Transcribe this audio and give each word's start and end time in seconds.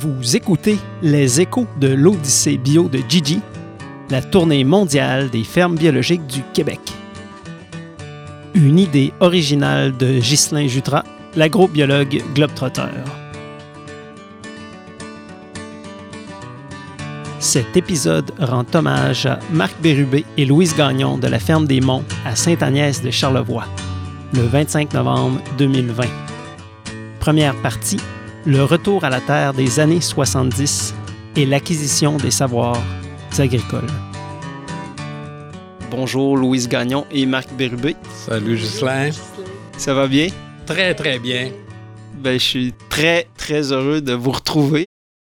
Vous 0.00 0.36
écoutez 0.36 0.78
Les 1.02 1.40
échos 1.40 1.66
de 1.80 1.88
l'Odyssée 1.88 2.56
bio 2.56 2.88
de 2.88 3.00
Gigi, 3.08 3.40
la 4.10 4.22
tournée 4.22 4.62
mondiale 4.62 5.28
des 5.28 5.42
fermes 5.42 5.74
biologiques 5.74 6.24
du 6.28 6.40
Québec. 6.54 6.78
Une 8.54 8.78
idée 8.78 9.12
originale 9.18 9.96
de 9.96 10.20
Ghislain 10.20 10.68
Jutras, 10.68 11.02
l'agrobiologue 11.34 12.22
globetrotter. 12.32 12.82
Cet 17.40 17.76
épisode 17.76 18.30
rend 18.38 18.66
hommage 18.74 19.26
à 19.26 19.40
Marc 19.50 19.80
Bérubé 19.82 20.24
et 20.36 20.46
Louise 20.46 20.76
Gagnon 20.76 21.18
de 21.18 21.26
la 21.26 21.40
ferme 21.40 21.66
des 21.66 21.80
Monts 21.80 22.04
à 22.24 22.36
Sainte-Agnès 22.36 23.02
de 23.02 23.10
Charlevoix, 23.10 23.66
le 24.32 24.42
25 24.42 24.94
novembre 24.94 25.40
2020. 25.58 26.04
Première 27.18 27.56
partie, 27.62 27.98
le 28.48 28.64
retour 28.64 29.04
à 29.04 29.10
la 29.10 29.20
terre 29.20 29.52
des 29.52 29.78
années 29.78 30.00
70 30.00 30.94
et 31.36 31.44
l'acquisition 31.44 32.16
des 32.16 32.30
savoirs 32.30 32.82
agricoles. 33.38 33.90
Bonjour 35.90 36.34
Louise 36.34 36.66
Gagnon 36.66 37.04
et 37.10 37.26
Marc 37.26 37.52
Bérubé. 37.52 37.94
Salut 38.10 38.56
Ghislain. 38.56 39.10
Ça 39.76 39.92
va 39.92 40.08
bien? 40.08 40.28
Très, 40.64 40.94
très 40.94 41.18
bien. 41.18 41.50
Ben, 42.14 42.40
je 42.40 42.44
suis 42.44 42.74
très, 42.88 43.28
très 43.36 43.70
heureux 43.70 44.00
de 44.00 44.14
vous 44.14 44.30
retrouver. 44.30 44.86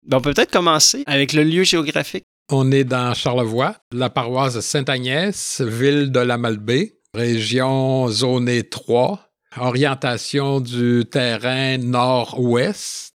Ben, 0.08 0.18
on 0.18 0.22
peut 0.22 0.34
peut-être 0.34 0.52
commencer 0.52 1.04
avec 1.06 1.34
le 1.34 1.44
lieu 1.44 1.64
géographique. 1.64 2.24
On 2.52 2.72
est 2.72 2.84
dans 2.84 3.14
Charlevoix, 3.14 3.76
la 3.92 4.10
paroisse 4.10 4.56
de 4.56 4.62
Sainte-Agnès, 4.62 5.62
ville 5.62 6.12
de 6.12 6.20
la 6.20 6.40
Malbaie, 6.40 6.96
région 7.14 8.08
zonée 8.08 8.64
3, 8.64 9.33
orientation 9.58 10.60
du 10.60 11.06
terrain 11.10 11.78
nord-ouest, 11.78 13.14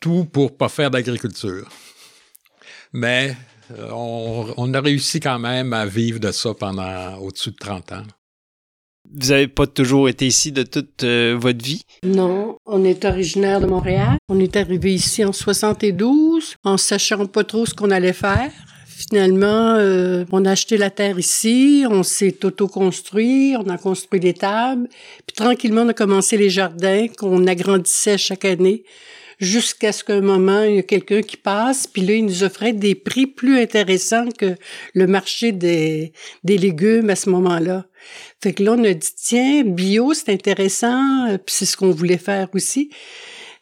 tout 0.00 0.24
pour 0.24 0.56
pas 0.56 0.68
faire 0.68 0.90
d'agriculture. 0.90 1.68
Mais 2.92 3.36
euh, 3.78 3.90
on, 3.92 4.52
on, 4.56 4.74
a 4.74 4.80
réussi 4.80 5.20
quand 5.20 5.38
même 5.38 5.72
à 5.72 5.86
vivre 5.86 6.18
de 6.18 6.32
ça 6.32 6.54
pendant 6.54 7.16
au-dessus 7.18 7.50
de 7.50 7.56
30 7.56 7.92
ans. 7.92 8.02
Vous 9.12 9.28
n'avez 9.28 9.48
pas 9.48 9.66
toujours 9.66 10.08
été 10.08 10.26
ici 10.26 10.52
de 10.52 10.62
toute 10.62 11.02
euh, 11.02 11.36
votre 11.38 11.64
vie? 11.64 11.82
Non, 12.04 12.56
on 12.66 12.84
est 12.84 13.04
originaire 13.04 13.60
de 13.60 13.66
Montréal. 13.66 14.18
On 14.28 14.38
est 14.38 14.56
arrivé 14.56 14.94
ici 14.94 15.24
en 15.24 15.32
72, 15.32 16.54
en 16.64 16.76
sachant 16.76 17.26
pas 17.26 17.44
trop 17.44 17.66
ce 17.66 17.74
qu'on 17.74 17.90
allait 17.90 18.12
faire. 18.12 18.52
Finalement, 19.00 19.76
euh, 19.76 20.26
on 20.30 20.44
a 20.44 20.50
acheté 20.50 20.76
la 20.76 20.90
terre 20.90 21.18
ici, 21.18 21.86
on 21.88 22.02
s'est 22.02 22.44
auto-construit, 22.44 23.54
on 23.58 23.66
a 23.70 23.78
construit 23.78 24.20
des 24.20 24.34
tables, 24.34 24.88
puis 25.26 25.34
tranquillement, 25.34 25.82
on 25.82 25.88
a 25.88 25.94
commencé 25.94 26.36
les 26.36 26.50
jardins 26.50 27.06
qu'on 27.08 27.46
agrandissait 27.46 28.18
chaque 28.18 28.44
année 28.44 28.84
jusqu'à 29.38 29.92
ce 29.92 30.04
qu'un 30.04 30.20
moment, 30.20 30.64
il 30.64 30.74
y 30.74 30.78
a 30.80 30.82
quelqu'un 30.82 31.22
qui 31.22 31.38
passe, 31.38 31.86
puis 31.86 32.02
là, 32.02 32.12
il 32.12 32.26
nous 32.26 32.44
offrait 32.44 32.74
des 32.74 32.94
prix 32.94 33.26
plus 33.26 33.58
intéressants 33.58 34.28
que 34.36 34.54
le 34.92 35.06
marché 35.06 35.52
des, 35.52 36.12
des 36.44 36.58
légumes 36.58 37.08
à 37.08 37.16
ce 37.16 37.30
moment-là. 37.30 37.86
Fait 38.42 38.52
que 38.52 38.62
là, 38.62 38.74
on 38.76 38.84
a 38.84 38.92
dit, 38.92 39.14
tiens, 39.16 39.64
bio, 39.64 40.12
c'est 40.12 40.30
intéressant, 40.30 41.26
euh, 41.26 41.38
puis 41.38 41.54
c'est 41.56 41.64
ce 41.64 41.78
qu'on 41.78 41.90
voulait 41.90 42.18
faire 42.18 42.48
aussi. 42.52 42.90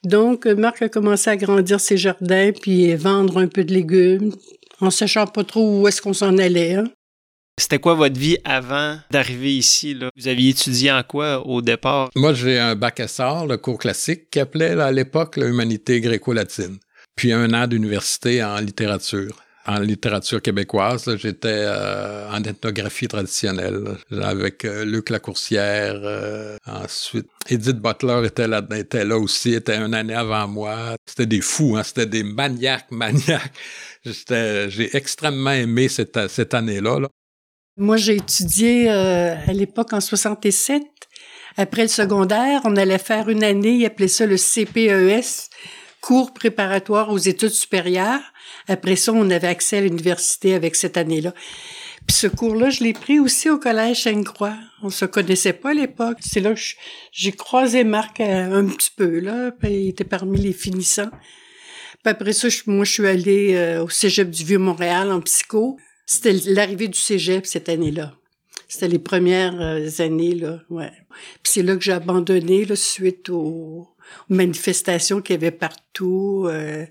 Donc, 0.05 0.47
Marc 0.47 0.83
a 0.83 0.89
commencé 0.89 1.31
à 1.31 1.37
grandir 1.37 1.81
ses 1.81 1.97
jardins, 1.97 2.51
puis 2.53 2.95
vendre 2.95 3.39
un 3.39 3.49
peu 3.49 3.63
de 3.63 3.73
légumes, 3.73 4.33
en 4.81 4.91
sachant 4.91 5.27
pas 5.27 5.45
trop 5.45 5.81
où 5.81 5.89
est-ce 5.89 6.01
qu'on 6.01 6.13
s'en 6.13 6.39
allait. 6.39 6.75
Hein. 6.75 6.85
C'était 7.59 7.81
quoi 7.81 7.95
votre 7.95 8.19
vie 8.19 8.39
avant 8.45 8.99
d'arriver 9.11 9.57
ici? 9.57 9.93
Là? 9.93 10.11
Vous 10.17 10.29
aviez 10.29 10.51
étudié 10.51 10.93
en 10.93 11.03
quoi 11.03 11.45
au 11.45 11.61
départ? 11.61 12.09
Moi, 12.15 12.33
j'ai 12.33 12.59
un 12.59 12.77
bac 12.77 13.03
SR, 13.05 13.47
le 13.47 13.57
cours 13.57 13.79
classique, 13.79 14.31
qui 14.31 14.39
appelait 14.39 14.79
à 14.81 14.93
l'époque 14.93 15.37
l'humanité 15.37 16.01
gréco-latine. 16.01 16.79
Puis 17.17 17.33
un 17.33 17.53
an 17.55 17.67
d'université 17.67 18.45
en 18.45 18.59
littérature. 18.59 19.37
En 19.69 19.81
littérature 19.81 20.41
québécoise, 20.41 21.15
j'étais 21.19 21.49
euh, 21.51 22.27
en 22.31 22.43
ethnographie 22.43 23.07
traditionnelle 23.07 23.99
avec 24.23 24.65
euh, 24.65 24.87
Luc 24.87 25.11
Lacourcière. 25.11 26.01
Euh, 26.03 26.57
ensuite, 26.65 27.29
Edith 27.51 27.77
Butler 27.77 28.23
était 28.27 28.47
là, 28.49 29.19
aussi, 29.19 29.53
était 29.53 29.77
une 29.77 29.93
année 29.93 30.15
avant 30.15 30.49
moi. 30.49 30.97
C'était 31.05 31.27
des 31.27 31.43
fous, 31.43 31.77
hein, 31.77 31.83
c'était 31.83 32.07
des 32.07 32.23
maniaques, 32.23 32.87
maniaques. 32.91 33.53
J'ai 34.07 34.97
extrêmement 34.97 35.51
aimé 35.51 35.89
cette, 35.89 36.19
cette 36.29 36.55
année-là. 36.55 37.01
Là. 37.01 37.09
Moi, 37.77 37.99
j'ai 37.99 38.17
étudié 38.17 38.89
à 38.89 39.53
l'époque 39.53 39.93
en 39.93 40.01
67. 40.01 40.83
Après 41.59 41.83
le 41.83 41.89
secondaire, 41.89 42.63
on 42.65 42.75
allait 42.77 42.99
faire 42.99 43.29
une 43.29 43.45
année, 43.45 43.73
ils 43.73 43.85
appelaient 43.85 44.09
ça 44.09 44.25
le 44.25 44.39
CPES, 44.39 45.48
cours 46.01 46.33
préparatoire 46.33 47.11
aux 47.11 47.19
études 47.19 47.51
supérieures. 47.51 48.33
Après 48.67 48.97
ça, 48.97 49.13
on 49.13 49.31
avait 49.31 49.49
accès 49.49 49.79
à 49.79 49.81
l'université 49.81 50.55
avec 50.55 50.75
cette 50.75 50.97
année-là. 50.97 51.35
Puis 52.07 52.17
ce 52.17 52.27
cours-là, 52.27 52.71
je 52.71 52.83
l'ai 52.83 52.95
pris 52.95 53.21
aussi 53.21 53.51
au 53.51 53.59
collège 53.59 54.05
Sainte-Croix. 54.05 54.57
On 54.83 54.91
se 54.91 55.05
connaissait 55.05 55.53
pas 55.53 55.71
à 55.71 55.75
l'époque. 55.75 56.19
C'est 56.21 56.41
là 56.41 56.55
que 56.55 56.61
j'ai 57.13 57.33
croisé 57.33 57.85
Marc 57.85 58.21
euh, 58.21 58.59
un 58.59 58.67
petit 58.67 58.91
peu, 58.97 59.21
là. 59.21 59.51
Puis 59.53 59.71
il 59.71 59.89
était 59.89 60.05
parmi 60.05 60.39
les 60.39 60.53
finissants. 60.53 61.11
Puis 62.03 62.11
après 62.11 62.33
ça, 62.33 62.49
moi, 62.67 62.85
je 62.85 62.93
suis 62.93 63.07
allée 63.07 63.55
euh, 63.55 63.85
au 63.85 63.89
Cégep 63.89 64.31
du 64.31 64.45
Vieux-Montréal 64.45 65.13
en 65.13 65.21
psycho. 65.21 65.77
C'était 66.07 66.33
l'arrivée 66.47 66.89
du 66.89 66.99
cégep 66.99 67.45
cette 67.45 67.69
année-là. 67.69 68.15
C'était 68.67 68.89
les 68.89 68.99
premières 68.99 69.61
euh, 69.61 69.89
années, 69.99 70.35
là, 70.35 70.61
ouais. 70.71 70.91
Puis 71.43 71.53
c'est 71.53 71.63
là 71.63 71.77
que 71.77 71.83
j'ai 71.83 71.93
abandonné, 71.93 72.65
là, 72.65 72.77
suite 72.77 73.29
aux, 73.29 73.89
manifestations 74.29 75.21
qu'il 75.21 75.35
y 75.35 75.37
avait 75.37 75.51
partout. 75.51 76.47
Euh, 76.49 76.87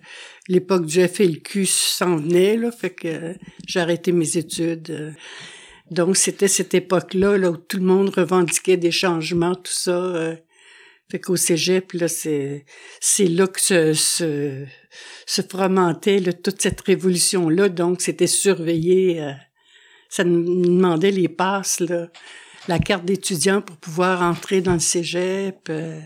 l'époque 0.48 0.86
du 0.86 1.06
FLQ 1.08 1.66
s'en 1.66 2.18
venait, 2.18 2.58
là, 2.58 2.72
fait 2.72 2.92
que 2.92 3.36
j'ai 3.66 3.80
arrêté 3.80 4.12
mes 4.12 4.38
études. 4.38 5.16
donc, 5.92 6.18
c'était 6.18 6.48
cette 6.48 6.74
époque-là, 6.74 7.38
là, 7.38 7.52
où 7.52 7.58
tout 7.58 7.78
le 7.78 7.84
monde 7.84 8.10
revendiquait 8.10 8.78
des 8.78 8.92
changements, 8.92 9.56
tout 9.56 9.74
ça. 9.74 9.92
Euh, 9.92 10.36
fait 11.10 11.20
qu'au 11.20 11.38
cégep, 11.38 11.94
là, 11.94 12.10
c'est, 12.10 12.66
c'est 13.00 13.28
là 13.28 13.48
que 13.48 13.62
se, 13.62 13.94
se, 13.94 14.66
se 15.26 15.42
fomentait 15.42 16.20
là, 16.20 16.34
toute 16.34 16.62
cette 16.62 16.82
révolution-là. 16.82 17.70
Donc, 17.70 18.02
c'était 18.02 18.28
surveillé. 18.28 19.22
Euh, 19.22 19.32
ça 20.10 20.24
nous 20.26 20.66
demandait 20.66 21.12
les 21.12 21.30
passes, 21.30 21.80
là, 21.80 22.08
la 22.68 22.80
carte 22.80 23.06
d'étudiant 23.06 23.62
pour 23.62 23.78
pouvoir 23.78 24.22
entrer 24.22 24.62
dans 24.62 24.74
le 24.74 24.80
cégep. 24.80 25.58
Euh. 25.70 26.00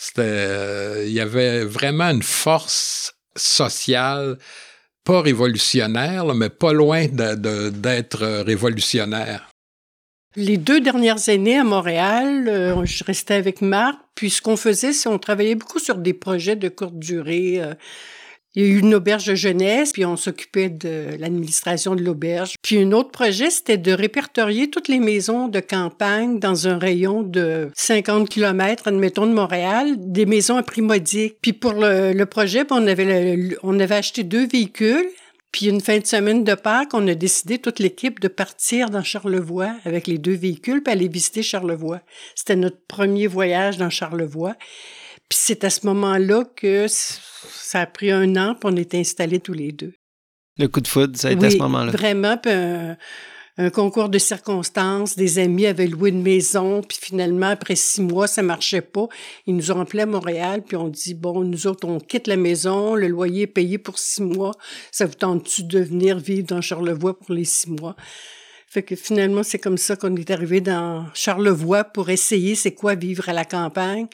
C'était, 0.00 0.22
euh, 0.22 1.04
il 1.04 1.12
y 1.12 1.18
avait 1.18 1.64
vraiment 1.64 2.04
une 2.04 2.22
force 2.22 3.16
sociale, 3.34 4.38
pas 5.02 5.20
révolutionnaire, 5.20 6.32
mais 6.36 6.50
pas 6.50 6.72
loin 6.72 7.06
d'être 7.08 8.24
révolutionnaire. 8.44 9.48
Les 10.36 10.56
deux 10.56 10.80
dernières 10.80 11.28
années 11.28 11.58
à 11.58 11.64
Montréal, 11.64 12.48
euh, 12.48 12.84
je 12.84 13.02
restais 13.02 13.34
avec 13.34 13.60
Marc, 13.60 13.98
puis 14.14 14.30
ce 14.30 14.40
qu'on 14.40 14.56
faisait, 14.56 14.92
c'est 14.92 15.08
on 15.08 15.18
travaillait 15.18 15.56
beaucoup 15.56 15.80
sur 15.80 15.96
des 15.96 16.14
projets 16.14 16.54
de 16.54 16.68
courte 16.68 16.96
durée. 16.96 17.60
Euh. 17.60 17.74
Il 18.54 18.62
y 18.62 18.66
a 18.66 18.68
eu 18.68 18.78
une 18.78 18.94
auberge 18.94 19.26
de 19.26 19.34
jeunesse, 19.34 19.92
puis 19.92 20.04
on 20.04 20.16
s'occupait 20.16 20.70
de 20.70 21.16
l'administration 21.18 21.94
de 21.94 22.02
l'auberge. 22.02 22.54
Puis 22.62 22.78
un 22.78 22.92
autre 22.92 23.10
projet, 23.10 23.50
c'était 23.50 23.76
de 23.76 23.92
répertorier 23.92 24.70
toutes 24.70 24.88
les 24.88 25.00
maisons 25.00 25.48
de 25.48 25.60
campagne 25.60 26.38
dans 26.38 26.66
un 26.66 26.78
rayon 26.78 27.22
de 27.22 27.70
50 27.74 28.28
km, 28.28 28.88
admettons, 28.88 29.26
de 29.26 29.34
Montréal, 29.34 29.94
des 29.98 30.26
maisons 30.26 30.56
à 30.56 30.62
prix 30.62 30.82
modique. 30.82 31.36
Puis 31.42 31.52
pour 31.52 31.74
le, 31.74 32.24
projet, 32.24 32.64
on 32.70 32.86
avait, 32.86 33.56
on 33.62 33.78
avait 33.78 33.94
acheté 33.94 34.24
deux 34.24 34.46
véhicules 34.46 35.08
puis 35.52 35.66
une 35.66 35.80
fin 35.80 35.98
de 35.98 36.06
semaine 36.06 36.44
de 36.44 36.54
Pâques, 36.54 36.92
on 36.92 37.08
a 37.08 37.14
décidé, 37.14 37.58
toute 37.58 37.78
l'équipe, 37.78 38.20
de 38.20 38.28
partir 38.28 38.90
dans 38.90 39.02
Charlevoix 39.02 39.74
avec 39.84 40.06
les 40.06 40.18
deux 40.18 40.34
véhicules, 40.34 40.82
puis 40.82 40.92
aller 40.92 41.08
visiter 41.08 41.42
Charlevoix. 41.42 42.00
C'était 42.34 42.56
notre 42.56 42.80
premier 42.86 43.26
voyage 43.26 43.78
dans 43.78 43.88
Charlevoix. 43.88 44.56
Puis 45.28 45.38
c'est 45.42 45.64
à 45.64 45.70
ce 45.70 45.86
moment-là 45.86 46.44
que 46.56 46.86
ça 46.88 47.80
a 47.80 47.86
pris 47.86 48.10
un 48.10 48.36
an, 48.36 48.54
puis 48.54 48.70
on 48.72 48.76
était 48.76 48.98
installés 48.98 49.40
tous 49.40 49.52
les 49.52 49.72
deux. 49.72 49.92
Le 50.56 50.68
coup 50.68 50.80
de 50.80 50.88
foudre, 50.88 51.18
ça 51.18 51.28
a 51.28 51.32
été 51.32 51.46
à 51.46 51.50
ce 51.50 51.58
moment-là. 51.58 51.92
Vraiment, 51.92 52.36
puis 52.36 52.50
un 53.60 53.70
concours 53.70 54.08
de 54.08 54.18
circonstances, 54.18 55.16
des 55.16 55.40
amis 55.40 55.66
avaient 55.66 55.88
loué 55.88 56.10
une 56.10 56.22
maison, 56.22 56.80
puis 56.80 56.96
finalement, 57.00 57.48
après 57.48 57.74
six 57.74 58.00
mois, 58.00 58.28
ça 58.28 58.40
marchait 58.40 58.80
pas. 58.80 59.08
Ils 59.46 59.56
nous 59.56 59.72
ont 59.72 59.80
appelé 59.80 60.02
à 60.02 60.06
Montréal, 60.06 60.62
puis 60.66 60.76
on 60.76 60.88
dit, 60.88 61.14
bon, 61.14 61.42
nous 61.42 61.66
autres, 61.66 61.86
on 61.86 61.98
quitte 61.98 62.28
la 62.28 62.36
maison, 62.36 62.94
le 62.94 63.08
loyer 63.08 63.42
est 63.42 63.46
payé 63.48 63.76
pour 63.76 63.98
six 63.98 64.22
mois, 64.22 64.52
ça 64.92 65.06
vous 65.06 65.14
tente-tu 65.14 65.64
de 65.64 65.80
venir 65.80 66.18
vivre 66.18 66.46
dans 66.46 66.60
Charlevoix 66.60 67.18
pour 67.18 67.34
les 67.34 67.44
six 67.44 67.68
mois? 67.68 67.96
Fait 68.70 68.82
que 68.82 68.94
finalement, 68.94 69.42
c'est 69.42 69.58
comme 69.58 69.78
ça 69.78 69.96
qu'on 69.96 70.14
est 70.14 70.30
arrivé 70.30 70.60
dans 70.60 71.06
Charlevoix 71.14 71.84
pour 71.84 72.10
essayer 72.10 72.54
c'est 72.54 72.74
quoi 72.74 72.94
vivre 72.94 73.28
à 73.28 73.32
la 73.32 73.46
campagne. 73.46 74.06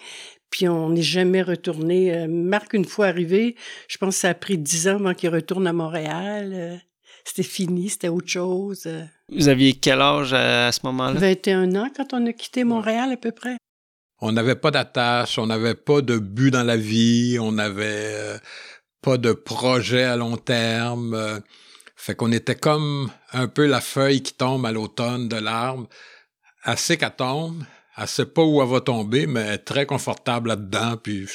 Puis 0.55 0.69
on 0.69 0.91
n'est 0.91 1.03
jamais 1.03 1.43
retourné. 1.43 2.15
Euh, 2.15 2.29
Marc, 2.29 2.75
une 2.75 2.85
fois 2.85 3.07
arrivé, 3.07 3.57
je 3.89 3.99
pense 3.99 4.15
que 4.15 4.21
ça 4.21 4.29
a 4.29 4.35
pris 4.35 4.57
dix 4.57 4.87
ans 4.87 5.01
avant 5.01 5.13
qu'il 5.13 5.31
retourne 5.31 5.67
à 5.67 5.73
Montréal. 5.73 6.53
Euh, 6.55 6.77
c'était 7.25 7.43
fini, 7.43 7.89
c'était 7.89 8.07
autre 8.07 8.29
chose. 8.29 8.89
Vous 9.33 9.49
aviez 9.49 9.73
quel 9.73 10.01
âge 10.01 10.33
à, 10.33 10.71
ce 10.71 10.79
moment-là? 10.85 11.19
21 11.19 11.75
ans 11.75 11.91
quand 11.97 12.13
on 12.13 12.25
a 12.27 12.33
quitté 12.33 12.63
Montréal 12.63 13.11
à 13.11 13.17
peu 13.17 13.33
près. 13.33 13.57
On 14.21 14.31
n'avait 14.31 14.55
pas 14.55 14.71
d'attache, 14.71 15.41
on 15.41 15.47
n'avait 15.49 15.75
pas 15.75 16.03
de 16.03 16.19
but 16.19 16.53
dans 16.53 16.63
la 16.63 16.77
vie, 16.77 17.37
on 17.41 17.59
avait... 17.59 18.15
Euh, 18.15 18.39
pas 19.03 19.19
de 19.19 19.33
projet 19.33 20.05
à 20.05 20.17
long 20.17 20.39
terme. 20.39 21.43
Fait 21.95 22.15
qu'on 22.15 22.33
était 22.33 22.55
comme 22.55 23.11
un 23.35 23.49
peu 23.49 23.67
la 23.67 23.83
feuille 23.83 24.23
qui 24.23 24.33
tombe 24.33 24.65
à 24.65 24.73
l'automne 24.73 25.29
de 25.29 25.37
l'arbre. 25.37 25.89
Assez 26.63 26.97
qu'elle 26.97 27.15
tombe, 27.15 27.65
elle 27.97 28.09
sait 28.09 28.27
pas 28.27 28.43
où 28.43 28.61
elle 28.63 28.69
va 28.69 28.81
tomber, 28.81 29.27
mais 29.27 29.59
très 29.59 29.87
confortable 29.87 30.49
là-dedans, 30.49 30.97
puis 30.97 31.27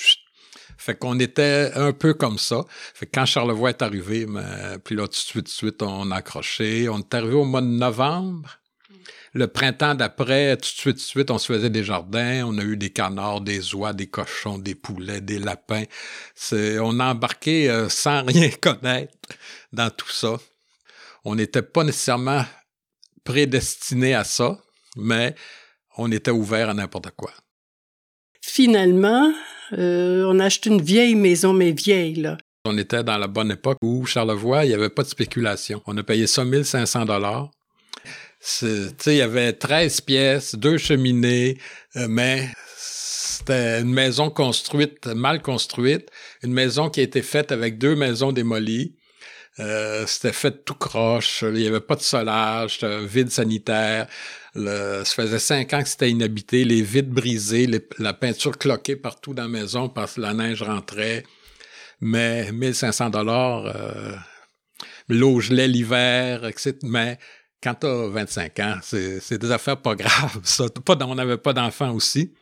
fait 0.80 0.96
qu'on 0.96 1.20
était 1.20 1.72
un 1.76 1.92
peu 1.92 2.14
comme 2.14 2.38
ça. 2.38 2.64
Fait 2.70 3.06
que 3.06 3.12
quand 3.14 3.26
Charlevoix 3.26 3.70
est 3.70 3.82
arrivé, 3.82 4.26
mais, 4.26 4.80
puis 4.82 4.96
là, 4.96 5.04
tout 5.04 5.12
de 5.12 5.16
suite, 5.16 5.46
de 5.46 5.52
suite, 5.52 5.82
on 5.82 6.10
a 6.10 6.16
accroché. 6.16 6.88
On 6.88 7.00
est 7.00 7.14
arrivé 7.14 7.34
au 7.34 7.44
mois 7.44 7.60
de 7.60 7.68
novembre. 7.68 8.60
Le 9.34 9.48
printemps 9.48 9.94
d'après, 9.94 10.56
tout 10.56 10.62
de 10.62 10.66
suite, 10.66 10.96
tout 10.96 11.04
de 11.04 11.08
suite, 11.08 11.32
on 11.32 11.38
se 11.38 11.54
faisait 11.54 11.70
des 11.70 11.84
jardins. 11.84 12.46
On 12.48 12.58
a 12.58 12.64
eu 12.64 12.78
des 12.78 12.92
canards, 12.92 13.42
des 13.42 13.76
oies, 13.76 13.92
des 13.92 14.08
cochons, 14.08 14.58
des 14.58 14.74
poulets, 14.74 15.20
des 15.20 15.38
lapins. 15.38 15.84
C'est, 16.34 16.80
on 16.80 16.98
a 17.02 17.12
embarqué 17.12 17.70
euh, 17.70 17.90
sans 17.90 18.24
rien 18.26 18.50
connaître 18.50 19.14
dans 19.74 19.90
tout 19.90 20.10
ça. 20.10 20.38
On 21.26 21.36
n'était 21.36 21.62
pas 21.62 21.84
nécessairement 21.84 22.46
prédestiné 23.26 24.16
à 24.16 24.24
ça, 24.24 24.58
mais 24.96 25.36
on 25.98 26.12
était 26.12 26.32
ouvert 26.32 26.70
à 26.70 26.74
n'importe 26.74 27.12
quoi. 27.12 27.32
Finalement, 28.42 29.32
euh, 29.74 30.26
on 30.28 30.40
a 30.40 30.46
acheté 30.46 30.70
une 30.70 30.82
vieille 30.82 31.16
maison, 31.16 31.54
mais 31.54 31.72
vieille, 31.72 32.16
là. 32.16 32.38
On 32.66 32.78
était 32.78 33.04
dans 33.04 33.18
la 33.18 33.28
bonne 33.28 33.52
époque 33.52 33.78
où 33.82 34.06
Charlevoix, 34.06 34.66
il 34.66 34.70
n'y 34.70 34.74
avait 34.74 34.90
pas 34.90 35.04
de 35.04 35.08
spéculation. 35.08 35.82
On 35.86 35.98
a 35.98 36.04
payé 36.04 36.28
ça 36.28 36.44
1500 36.44 37.06
dollars. 37.06 37.52
Il 38.62 39.14
y 39.14 39.22
avait 39.22 39.54
13 39.54 40.02
pièces, 40.02 40.56
deux 40.56 40.78
cheminées, 40.78 41.58
euh, 41.96 42.08
mais 42.10 42.50
c'était 42.78 43.82
une 43.82 43.92
maison 43.92 44.30
construite, 44.30 45.08
mal 45.08 45.42
construite, 45.42 46.10
une 46.44 46.54
maison 46.54 46.90
qui 46.90 47.00
a 47.02 47.04
été 47.04 47.22
faite 47.22 47.52
avec 47.52 47.78
deux 47.78 47.96
maisons 47.96 48.32
démolies. 48.32 48.96
Euh, 49.60 50.06
c'était 50.08 50.32
fait 50.32 50.64
tout 50.64 50.76
croche, 50.76 51.44
il 51.44 51.54
n'y 51.54 51.68
avait 51.68 51.82
pas 51.82 51.96
de 51.96 52.02
solage, 52.02 52.76
c'était 52.76 52.86
un 52.86 53.06
vide 53.06 53.30
sanitaire. 53.30 54.08
Ça 54.56 55.04
faisait 55.06 55.40
cinq 55.40 55.74
ans 55.74 55.84
que 55.84 55.90
c'était 55.90 56.10
inhabité, 56.10 56.64
les 56.64 56.82
vitres 56.82 57.10
brisées, 57.10 57.68
la 57.98 58.14
peinture 58.14 58.58
cloquée 58.58 58.96
partout 58.96 59.34
dans 59.34 59.44
la 59.44 59.50
maison 59.50 59.90
parce 59.90 60.16
que 60.16 60.22
la 60.22 60.34
neige 60.34 60.62
rentrait. 60.62 61.24
Mais 62.02 62.52
1500 62.52 63.10
dollars, 63.10 63.66
euh, 63.76 64.16
l'eau 65.10 65.40
gelait 65.40 65.68
l'hiver, 65.68 66.46
etc. 66.46 66.78
Mais 66.84 67.20
quand 67.62 67.76
tu 67.76 67.88
as 67.88 68.08
25 68.08 68.60
ans, 68.60 68.76
c'est 68.82 69.38
des 69.38 69.52
affaires 69.52 69.82
pas 69.82 69.96
graves. 69.96 70.40
Ça. 70.44 70.66
Pas, 70.86 70.98
on 71.06 71.16
n'avait 71.16 71.38
pas 71.38 71.54
d'enfants 71.54 71.92
aussi. 71.92 72.34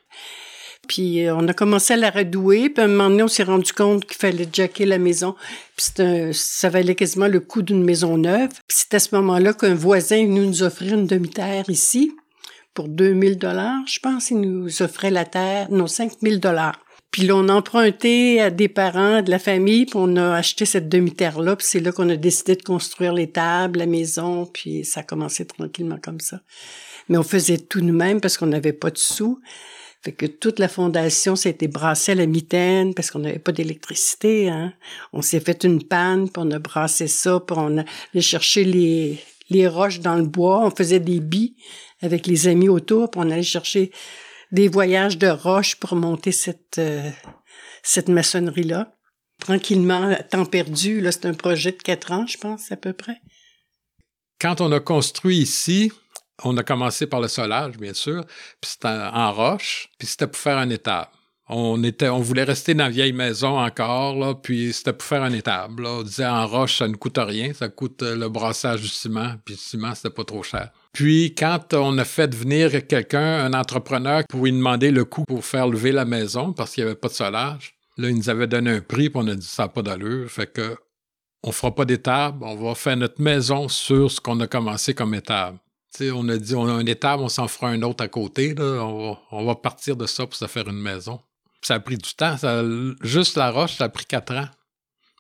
Puis 0.87 1.25
euh, 1.25 1.35
on 1.35 1.47
a 1.47 1.53
commencé 1.53 1.93
à 1.93 1.97
la 1.97 2.09
redouer. 2.09 2.69
Puis 2.69 2.81
à 2.81 2.85
un 2.85 2.89
moment 2.89 3.09
donné, 3.09 3.23
on 3.23 3.27
s'est 3.27 3.43
rendu 3.43 3.73
compte 3.73 4.05
qu'il 4.05 4.17
fallait 4.17 4.47
jacker 4.51 4.85
la 4.85 4.97
maison. 4.97 5.35
Puis 5.75 6.33
ça 6.33 6.69
valait 6.69 6.95
quasiment 6.95 7.27
le 7.27 7.39
coût 7.39 7.61
d'une 7.61 7.83
maison 7.83 8.17
neuve. 8.17 8.49
Puis 8.67 8.77
c'est 8.79 8.93
à 8.93 8.99
ce 8.99 9.15
moment-là 9.15 9.53
qu'un 9.53 9.75
voisin 9.75 10.25
venu 10.25 10.47
nous 10.47 10.63
offrir 10.63 10.93
une 10.93 11.07
demi-terre 11.07 11.69
ici 11.69 12.11
pour 12.77 12.89
2000 12.89 13.39
dollars, 13.39 13.79
je 13.87 13.99
pense. 13.99 14.29
Il 14.29 14.39
nous 14.39 14.83
offrait 14.83 15.09
la 15.09 15.25
terre, 15.25 15.67
non, 15.71 15.87
5000 15.87 16.39
dollars. 16.39 16.79
Puis 17.09 17.23
là, 17.23 17.35
on 17.35 17.49
a 17.49 17.53
emprunté 17.53 18.39
à 18.39 18.51
des 18.51 18.67
parents, 18.67 19.23
de 19.23 19.31
la 19.31 19.39
famille, 19.39 19.87
puis 19.87 19.95
on 19.97 20.15
a 20.17 20.35
acheté 20.35 20.65
cette 20.65 20.87
demi-terre-là. 20.87 21.55
Puis 21.55 21.65
c'est 21.67 21.79
là 21.79 21.91
qu'on 21.91 22.07
a 22.09 22.15
décidé 22.15 22.55
de 22.55 22.61
construire 22.61 23.13
les 23.13 23.31
tables, 23.31 23.79
la 23.79 23.87
maison, 23.87 24.45
puis 24.45 24.85
ça 24.85 24.99
a 24.99 25.03
commencé 25.03 25.45
tranquillement 25.47 25.97
comme 25.99 26.19
ça. 26.19 26.41
Mais 27.09 27.17
on 27.17 27.23
faisait 27.23 27.57
tout 27.57 27.81
nous-mêmes 27.81 28.21
parce 28.21 28.37
qu'on 28.37 28.45
n'avait 28.45 28.73
pas 28.73 28.91
de 28.91 28.99
sous. 28.99 29.39
Que 30.15 30.25
toute 30.25 30.59
la 30.59 30.67
fondation 30.67 31.35
s'était 31.35 31.67
brassée 31.67 32.13
à 32.13 32.15
la 32.15 32.25
mitaine 32.25 32.93
parce 32.93 33.11
qu'on 33.11 33.19
n'avait 33.19 33.39
pas 33.39 33.51
d'électricité. 33.51 34.49
Hein. 34.49 34.73
On 35.13 35.21
s'est 35.21 35.39
fait 35.39 35.63
une 35.63 35.83
panne, 35.83 36.29
puis 36.29 36.43
on 36.45 36.51
a 36.51 36.59
brassé 36.59 37.07
ça, 37.07 37.39
puis 37.39 37.57
on 37.59 37.77
allait 37.77 38.21
chercher 38.21 38.63
les, 38.63 39.67
roches 39.67 39.99
dans 39.99 40.15
le 40.15 40.25
bois. 40.25 40.65
On 40.65 40.71
faisait 40.71 40.99
des 40.99 41.19
billes 41.19 41.55
avec 42.01 42.27
les 42.27 42.47
amis 42.47 42.69
autour, 42.69 43.11
puis 43.11 43.21
on 43.23 43.29
allait 43.29 43.43
chercher 43.43 43.91
des 44.51 44.67
voyages 44.67 45.17
de 45.17 45.27
roches 45.27 45.75
pour 45.75 45.95
monter 45.95 46.31
cette, 46.31 46.77
euh, 46.77 47.09
cette 47.83 48.09
maçonnerie-là. 48.09 48.93
Tranquillement, 49.39 50.15
temps 50.29 50.45
perdu, 50.45 51.01
là, 51.01 51.11
c'est 51.11 51.25
un 51.25 51.33
projet 51.33 51.71
de 51.71 51.77
quatre 51.77 52.11
ans, 52.11 52.25
je 52.25 52.37
pense, 52.37 52.71
à 52.71 52.77
peu 52.77 52.93
près. 52.93 53.17
Quand 54.39 54.61
on 54.61 54.71
a 54.71 54.79
construit 54.79 55.37
ici, 55.37 55.91
on 56.43 56.55
a 56.57 56.63
commencé 56.63 57.07
par 57.07 57.21
le 57.21 57.27
solage, 57.27 57.77
bien 57.77 57.93
sûr, 57.93 58.23
puis 58.61 58.71
c'était 58.71 58.87
en 58.87 59.31
roche, 59.31 59.89
puis 59.97 60.07
c'était 60.07 60.27
pour 60.27 60.37
faire 60.37 60.57
un 60.57 60.69
étable. 60.69 61.09
On 61.49 61.81
était, 61.83 62.09
on 62.09 62.19
voulait 62.19 62.43
rester 62.43 62.73
dans 62.73 62.83
la 62.85 62.89
vieille 62.89 63.13
maison 63.13 63.57
encore, 63.57 64.41
puis 64.41 64.73
c'était 64.73 64.91
pour 64.91 65.07
faire 65.07 65.23
un 65.23 65.31
étable. 65.31 65.85
On 65.85 66.03
disait 66.03 66.25
en 66.25 66.45
roche, 66.45 66.79
ça 66.79 66.89
ne 66.89 66.95
coûte 66.95 67.17
rien, 67.17 67.53
ça 67.53 67.69
coûte 67.69 68.03
euh, 68.03 68.17
le 68.17 68.27
brassage 68.27 68.81
du 68.81 68.89
ciment, 68.89 69.35
puis 69.45 69.55
le 69.55 69.59
ciment, 69.59 69.95
c'était 69.95 70.09
pas 70.09 70.25
trop 70.25 70.43
cher. 70.43 70.71
Puis 70.91 71.33
quand 71.35 71.73
on 71.73 71.97
a 71.99 72.03
fait 72.03 72.35
venir 72.35 72.85
quelqu'un, 72.85 73.45
un 73.45 73.53
entrepreneur, 73.53 74.23
pour 74.27 74.43
lui 74.43 74.51
demander 74.51 74.91
le 74.91 75.05
coût 75.05 75.23
pour 75.25 75.45
faire 75.45 75.67
lever 75.67 75.93
la 75.93 76.03
maison, 76.03 76.51
parce 76.51 76.73
qu'il 76.73 76.83
n'y 76.83 76.89
avait 76.89 76.99
pas 76.99 77.07
de 77.07 77.13
solage, 77.13 77.75
là, 77.97 78.09
il 78.09 78.15
nous 78.17 78.29
avait 78.29 78.47
donné 78.47 78.71
un 78.71 78.81
prix, 78.81 79.09
puis 79.09 79.21
on 79.23 79.27
a 79.27 79.35
dit 79.35 79.47
ça 79.47 79.63
n'a 79.63 79.69
pas 79.69 79.83
d'allure, 79.83 80.29
fait 80.29 80.51
que 80.51 80.75
on 81.43 81.53
fera 81.53 81.73
pas 81.73 81.85
d'étable, 81.85 82.43
on 82.43 82.55
va 82.55 82.75
faire 82.75 82.97
notre 82.97 83.21
maison 83.21 83.69
sur 83.69 84.11
ce 84.11 84.19
qu'on 84.19 84.39
a 84.41 84.47
commencé 84.47 84.93
comme 84.93 85.13
étable 85.13 85.59
on 86.01 86.27
a 86.29 86.37
dit, 86.37 86.55
on 86.55 86.67
a 86.67 86.71
un 86.71 86.85
étable, 86.85 87.23
on 87.23 87.29
s'en 87.29 87.47
fera 87.47 87.69
un 87.69 87.81
autre 87.81 88.03
à 88.03 88.07
côté. 88.07 88.55
On, 88.59 89.45
va, 89.45 89.55
partir 89.55 89.95
de 89.95 90.05
ça 90.05 90.25
pour 90.25 90.35
se 90.35 90.47
faire 90.47 90.67
une 90.67 90.81
maison. 90.81 91.19
ça 91.61 91.75
a 91.75 91.79
pris 91.79 91.97
du 91.97 92.13
temps. 92.13 92.35
juste 93.01 93.37
la 93.37 93.51
roche, 93.51 93.75
ça 93.75 93.85
a 93.85 93.89
pris 93.89 94.05
quatre 94.05 94.33
ans. 94.33 94.47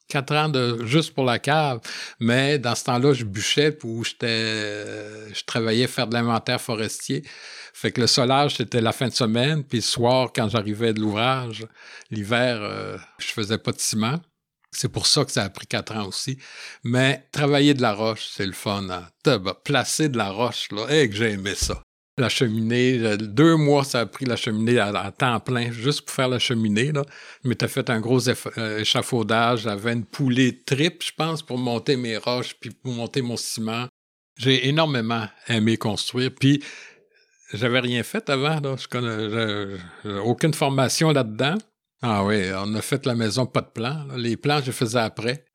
Quatre 0.07 0.33
ans 0.35 0.47
de 0.47 0.85
juste 0.85 1.13
pour 1.13 1.25
la 1.25 1.37
cave. 1.37 1.81
Mais 2.19 2.59
dans 2.59 2.75
ce 2.75 2.85
temps-là, 2.85 3.13
je 3.13 3.25
bûchais 3.25 3.77
j'étais, 4.03 5.33
je 5.33 5.43
travaillais 5.45 5.87
faire 5.87 6.07
de 6.07 6.13
l'inventaire 6.13 6.61
forestier. 6.61 7.23
Fait 7.73 7.91
que 7.91 8.01
le 8.01 8.07
solage, 8.07 8.55
c'était 8.55 8.81
la 8.81 8.93
fin 8.93 9.07
de 9.07 9.13
semaine. 9.13 9.63
Puis 9.63 9.79
le 9.79 9.83
soir, 9.83 10.31
quand 10.33 10.47
j'arrivais 10.47 10.93
de 10.93 11.01
l'ouvrage, 11.01 11.67
l'hiver, 12.09 12.59
euh, 12.61 12.97
je 13.19 13.27
faisais 13.27 13.57
pas 13.57 13.71
de 13.71 13.79
ciment. 13.79 14.19
C'est 14.77 14.89
pour 14.89 15.07
ça 15.07 15.25
que 15.25 15.31
ça 15.31 15.43
a 15.43 15.49
pris 15.49 15.65
quatre 15.65 15.95
ans 15.95 16.07
aussi. 16.07 16.37
Mais 16.83 17.25
travailler 17.31 17.73
de 17.73 17.81
la 17.81 17.93
roche, 17.93 18.27
c'est 18.31 18.45
le 18.45 18.51
fun. 18.51 18.87
Hein? 18.91 19.09
Placer 19.63 20.07
de 20.07 20.17
la 20.17 20.29
roche, 20.29 20.71
là, 20.71 20.85
et 20.89 21.09
que 21.09 21.15
j'ai 21.15 21.31
aimé 21.31 21.55
ça. 21.55 21.81
La 22.19 22.29
cheminée, 22.29 22.99
euh, 22.99 23.17
deux 23.17 23.55
mois, 23.55 23.83
ça 23.83 24.01
a 24.01 24.05
pris 24.05 24.25
la 24.25 24.35
cheminée 24.35 24.77
à, 24.77 25.11
temps 25.11 25.39
plein, 25.39 25.71
juste 25.71 26.01
pour 26.01 26.15
faire 26.15 26.29
la 26.29 26.37
cheminée. 26.37 26.91
Là. 26.91 27.01
Je 27.43 27.49
m'étais 27.49 27.67
fait 27.67 27.89
un 27.89 27.99
gros 27.99 28.29
euh, 28.29 28.79
échafaudage. 28.79 29.61
J'avais 29.61 29.93
une 29.93 30.05
poulée 30.05 30.61
trip, 30.63 31.03
je 31.03 31.11
pense, 31.17 31.41
pour 31.41 31.57
monter 31.57 31.97
mes 31.97 32.17
roches, 32.17 32.55
puis 32.59 32.69
pour 32.69 32.93
monter 32.93 33.23
mon 33.23 33.35
ciment. 33.35 33.87
J'ai 34.37 34.67
énormément 34.67 35.27
aimé 35.47 35.77
construire. 35.77 36.29
Puis, 36.39 36.63
j'avais 37.51 37.79
rien 37.79 38.03
fait 38.03 38.29
avant. 38.29 38.59
Là. 38.59 38.75
Je 38.77 38.87
connais, 38.87 40.19
aucune 40.21 40.53
formation 40.53 41.11
là-dedans. 41.11 41.55
Ah 42.01 42.23
oui, 42.23 42.49
on 42.53 42.75
a 42.75 42.81
fait 42.81 43.05
la 43.05 43.15
maison 43.15 43.45
pas 43.45 43.61
de 43.61 43.71
plan. 43.73 44.05
Les 44.15 44.37
plans, 44.37 44.61
je 44.63 44.71
faisais 44.71 44.99
après. 44.99 45.45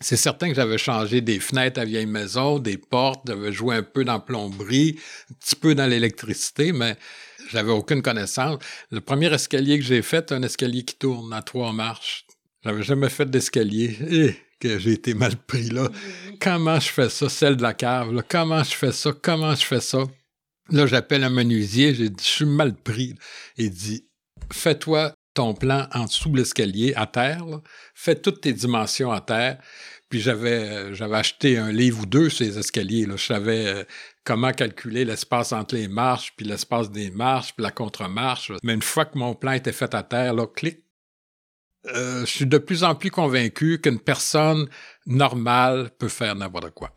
C'est 0.00 0.16
certain 0.16 0.48
que 0.48 0.54
j'avais 0.54 0.78
changé 0.78 1.20
des 1.20 1.40
fenêtres 1.40 1.80
à 1.80 1.84
vieille 1.84 2.06
maison, 2.06 2.60
des 2.60 2.78
portes, 2.78 3.22
j'avais 3.26 3.52
joué 3.52 3.74
un 3.74 3.82
peu 3.82 4.04
dans 4.04 4.12
la 4.12 4.20
plomberie, 4.20 4.96
un 5.30 5.34
petit 5.34 5.56
peu 5.56 5.74
dans 5.74 5.86
l'électricité, 5.86 6.70
mais 6.70 6.96
j'avais 7.50 7.72
aucune 7.72 8.00
connaissance. 8.00 8.58
Le 8.92 9.00
premier 9.00 9.32
escalier 9.32 9.76
que 9.76 9.84
j'ai 9.84 10.02
fait, 10.02 10.30
un 10.30 10.42
escalier 10.42 10.84
qui 10.84 10.94
tourne 10.94 11.32
à 11.32 11.42
trois 11.42 11.72
marches. 11.72 12.26
J'avais 12.62 12.84
jamais 12.84 13.08
fait 13.08 13.28
d'escalier. 13.28 13.96
Eh, 14.08 14.36
que 14.60 14.78
j'ai 14.78 14.92
été 14.92 15.14
mal 15.14 15.36
pris 15.36 15.70
là. 15.70 15.88
Comment 16.40 16.78
je 16.78 16.88
fais 16.88 17.08
ça, 17.08 17.28
celle 17.28 17.56
de 17.56 17.62
la 17.62 17.74
cave, 17.74 18.22
comment 18.28 18.62
je 18.62 18.74
fais 18.74 18.92
ça, 18.92 19.12
comment 19.20 19.54
je 19.54 19.64
fais 19.64 19.80
ça? 19.80 20.04
Là, 20.70 20.86
j'appelle 20.86 21.24
un 21.24 21.30
menuisier, 21.30 21.94
j'ai 21.94 22.10
dit, 22.10 22.24
je 22.24 22.30
suis 22.30 22.44
mal 22.44 22.74
pris. 22.74 23.14
Il 23.56 23.70
dit, 23.70 24.06
fais-toi 24.52 25.14
ton 25.38 25.54
plan 25.54 25.86
en 25.94 26.06
dessous 26.06 26.30
de 26.30 26.38
l'escalier, 26.38 26.92
à 26.96 27.06
terre. 27.06 27.44
Fais 27.94 28.16
toutes 28.16 28.40
tes 28.40 28.52
dimensions 28.52 29.12
à 29.12 29.20
terre. 29.20 29.58
Puis 30.08 30.20
j'avais, 30.20 30.68
euh, 30.68 31.12
acheté 31.12 31.58
un 31.58 31.70
livre 31.70 32.00
ou 32.02 32.06
deux 32.06 32.28
sur 32.28 32.44
les 32.44 32.58
escaliers. 32.58 33.06
Là. 33.06 33.14
Je 33.16 33.24
savais 33.24 33.66
euh, 33.66 33.84
comment 34.24 34.50
calculer 34.50 35.04
l'espace 35.04 35.52
entre 35.52 35.76
les 35.76 35.86
marches, 35.86 36.32
puis 36.36 36.44
l'espace 36.44 36.90
des 36.90 37.12
marches, 37.12 37.54
puis 37.54 37.62
la 37.62 37.70
contre-marche. 37.70 38.50
Mais 38.64 38.74
une 38.74 38.82
fois 38.82 39.04
que 39.04 39.16
mon 39.16 39.34
plan 39.34 39.52
était 39.52 39.72
fait 39.72 39.94
à 39.94 40.02
terre, 40.02 40.34
là, 40.34 40.46
clic, 40.48 40.80
euh, 41.86 42.20
je 42.22 42.30
suis 42.30 42.46
de 42.46 42.58
plus 42.58 42.82
en 42.82 42.96
plus 42.96 43.12
convaincu 43.12 43.80
qu'une 43.80 44.00
personne 44.00 44.68
normale 45.06 45.90
peut 45.98 46.08
faire 46.08 46.34
n'importe 46.34 46.70
quoi 46.70 46.92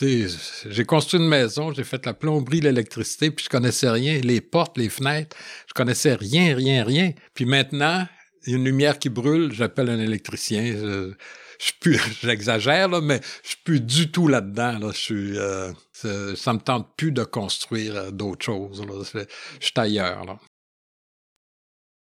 j'ai 0.00 0.84
construit 0.84 1.20
une 1.20 1.28
maison, 1.28 1.72
j'ai 1.72 1.84
fait 1.84 2.04
la 2.06 2.14
plomberie, 2.14 2.60
l'électricité, 2.60 3.30
puis 3.30 3.44
je 3.44 3.50
connaissais 3.50 3.90
rien, 3.90 4.20
les 4.20 4.40
portes, 4.40 4.78
les 4.78 4.88
fenêtres, 4.88 5.36
je 5.66 5.74
connaissais 5.74 6.14
rien, 6.14 6.54
rien, 6.54 6.84
rien. 6.84 7.12
Puis 7.34 7.44
maintenant, 7.44 8.06
il 8.46 8.52
y 8.52 8.54
a 8.54 8.58
une 8.58 8.64
lumière 8.64 8.98
qui 8.98 9.08
brûle, 9.08 9.52
j'appelle 9.52 9.90
un 9.90 9.98
électricien. 9.98 10.64
Je, 10.64 11.12
je 11.58 11.98
j'exagère 12.22 12.88
mais 13.02 13.20
je 13.42 13.48
suis 13.48 13.58
plus 13.64 13.80
du 13.80 14.10
tout 14.10 14.28
là-dedans. 14.28 14.78
Là. 14.78 14.90
Je 14.92 14.98
suis, 14.98 15.38
euh, 15.38 15.72
ça 15.92 16.52
me 16.52 16.58
tente 16.58 16.88
plus 16.96 17.12
de 17.12 17.24
construire 17.24 17.96
euh, 17.96 18.10
d'autres 18.10 18.44
choses. 18.44 18.84
Là. 18.86 19.02
Je, 19.12 19.20
je 19.60 19.66
suis 19.66 19.72
ailleurs. 19.76 20.24
Là. 20.24 20.38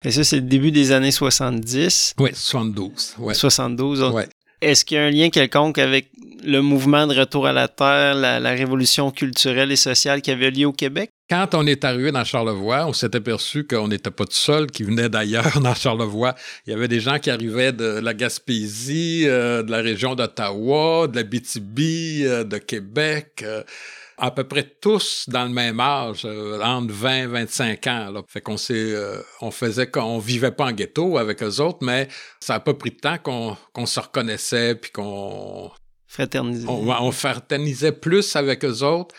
Et 0.05 0.11
ça, 0.11 0.25
c'est 0.25 0.37
le 0.37 0.43
début 0.43 0.73
des 0.73 0.93
années 0.93 1.13
70. 1.13 2.15
Oui, 2.19 2.31
72. 2.35 3.15
Ouais. 3.19 3.35
72. 3.35 4.03
Ouais. 4.03 4.29
Est-ce 4.63 4.85
qu'il 4.85 4.97
y 4.97 5.01
a 5.01 5.05
un 5.05 5.11
lien 5.11 5.29
quelconque 5.29 5.79
avec 5.79 6.11
le 6.45 6.61
mouvement 6.61 7.09
de 7.09 7.19
retour 7.19 7.49
à 7.49 7.53
la 7.53 7.67
Terre, 7.67 8.15
la, 8.15 8.51
révolution 8.51 9.11
culturelle 9.11 9.73
et 9.73 9.77
sociale 9.77 10.23
qui 10.23 10.31
avait 10.31 10.53
lieu 10.53 10.67
au 10.67 10.73
Québec? 10.73 11.11
Quand 11.29 11.55
on 11.55 11.67
est 11.67 11.85
arrivé 11.85 12.13
dans 12.13 12.23
Charlevoix, 12.23 12.87
on 12.87 12.93
s'est 12.93 13.17
aperçu 13.17 13.67
qu'on 13.67 13.89
n'était 13.89 14.13
pas 14.13 14.25
tout 14.25 14.33
seul, 14.33 14.69
qui 14.69 14.85
venait 14.85 15.09
d'ailleurs 15.09 15.61
dans 15.61 15.75
Charlevoix. 15.75 16.37
Il 16.65 16.71
y 16.71 16.75
avait 16.75 16.87
des 16.87 17.01
gens 17.01 17.19
qui 17.19 17.31
arrivaient 17.31 17.73
de 17.73 17.99
la 18.01 18.15
Gaspésie, 18.15 19.25
euh, 19.27 19.65
de 19.65 19.73
la 19.73 19.79
région 19.79 20.15
d'Ottawa, 20.15 21.09
de 21.09 21.17
la 21.17 21.25
BTB, 21.25 22.25
euh, 22.25 22.45
de 22.45 22.59
Québec. 22.59 23.43
euh, 23.43 23.65
à 24.23 24.31
peu 24.31 24.45
près 24.45 24.63
tous 24.81 25.25
dans 25.27 25.43
le 25.43 25.51
même 25.51 25.81
âge, 25.81 26.23
euh, 26.25 26.63
entre 26.63 26.93
20 26.93 27.17
et 27.17 27.27
25 27.27 27.87
ans. 27.89 28.11
Là. 28.13 28.23
Fait 28.29 28.41
qu'on 28.41 28.57
s'est, 28.57 28.73
euh, 28.95 29.21
on 29.41 29.51
faisait 29.51 29.89
qu'on 29.89 30.19
vivait 30.21 30.53
pas 30.53 30.67
en 30.67 30.73
ghetto 30.73 31.19
avec 31.19 31.43
eux 31.43 31.61
autres, 31.61 31.81
mais 31.83 32.07
ça 32.39 32.55
a 32.55 32.61
pas 32.61 32.73
pris 32.73 32.91
de 32.91 32.99
temps 32.99 33.19
qu'on, 33.19 33.87
se 33.87 33.99
reconnaissait 33.99 34.77
puis 34.77 34.93
qu'on 34.93 35.73
Fraternisé. 36.07 36.69
on, 36.69 36.89
on 36.89 37.11
fraternisait 37.11 37.91
plus 37.91 38.37
avec 38.37 38.65
eux 38.65 38.85
autres 38.85 39.13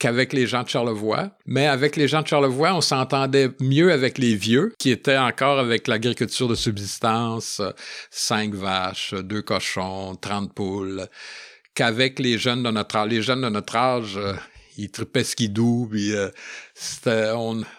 qu'avec 0.00 0.32
les 0.32 0.48
gens 0.48 0.64
de 0.64 0.68
Charlevoix. 0.68 1.30
Mais 1.46 1.68
avec 1.68 1.94
les 1.94 2.08
gens 2.08 2.22
de 2.22 2.26
Charlevoix, 2.26 2.74
on 2.74 2.80
s'entendait 2.80 3.50
mieux 3.60 3.92
avec 3.92 4.18
les 4.18 4.34
vieux, 4.34 4.74
qui 4.80 4.90
étaient 4.90 5.16
encore 5.16 5.60
avec 5.60 5.86
l'agriculture 5.86 6.48
de 6.48 6.56
subsistance, 6.56 7.60
euh, 7.60 7.70
cinq 8.10 8.52
vaches, 8.52 9.14
deux 9.14 9.42
cochons, 9.42 10.16
30 10.16 10.52
poules, 10.52 11.06
qu'avec 11.74 12.18
les 12.18 12.38
jeunes 12.38 12.62
de 12.62 12.70
notre 12.70 12.96
âge. 12.96 13.10
Les 13.10 13.22
jeunes 13.22 13.42
de 13.42 13.48
notre 13.48 13.76
âge, 13.76 14.16
euh, 14.16 14.34
ils 14.76 14.90
tripaient 14.90 15.24
skidoo, 15.24 15.88
puis 15.90 16.12
euh, 16.12 16.30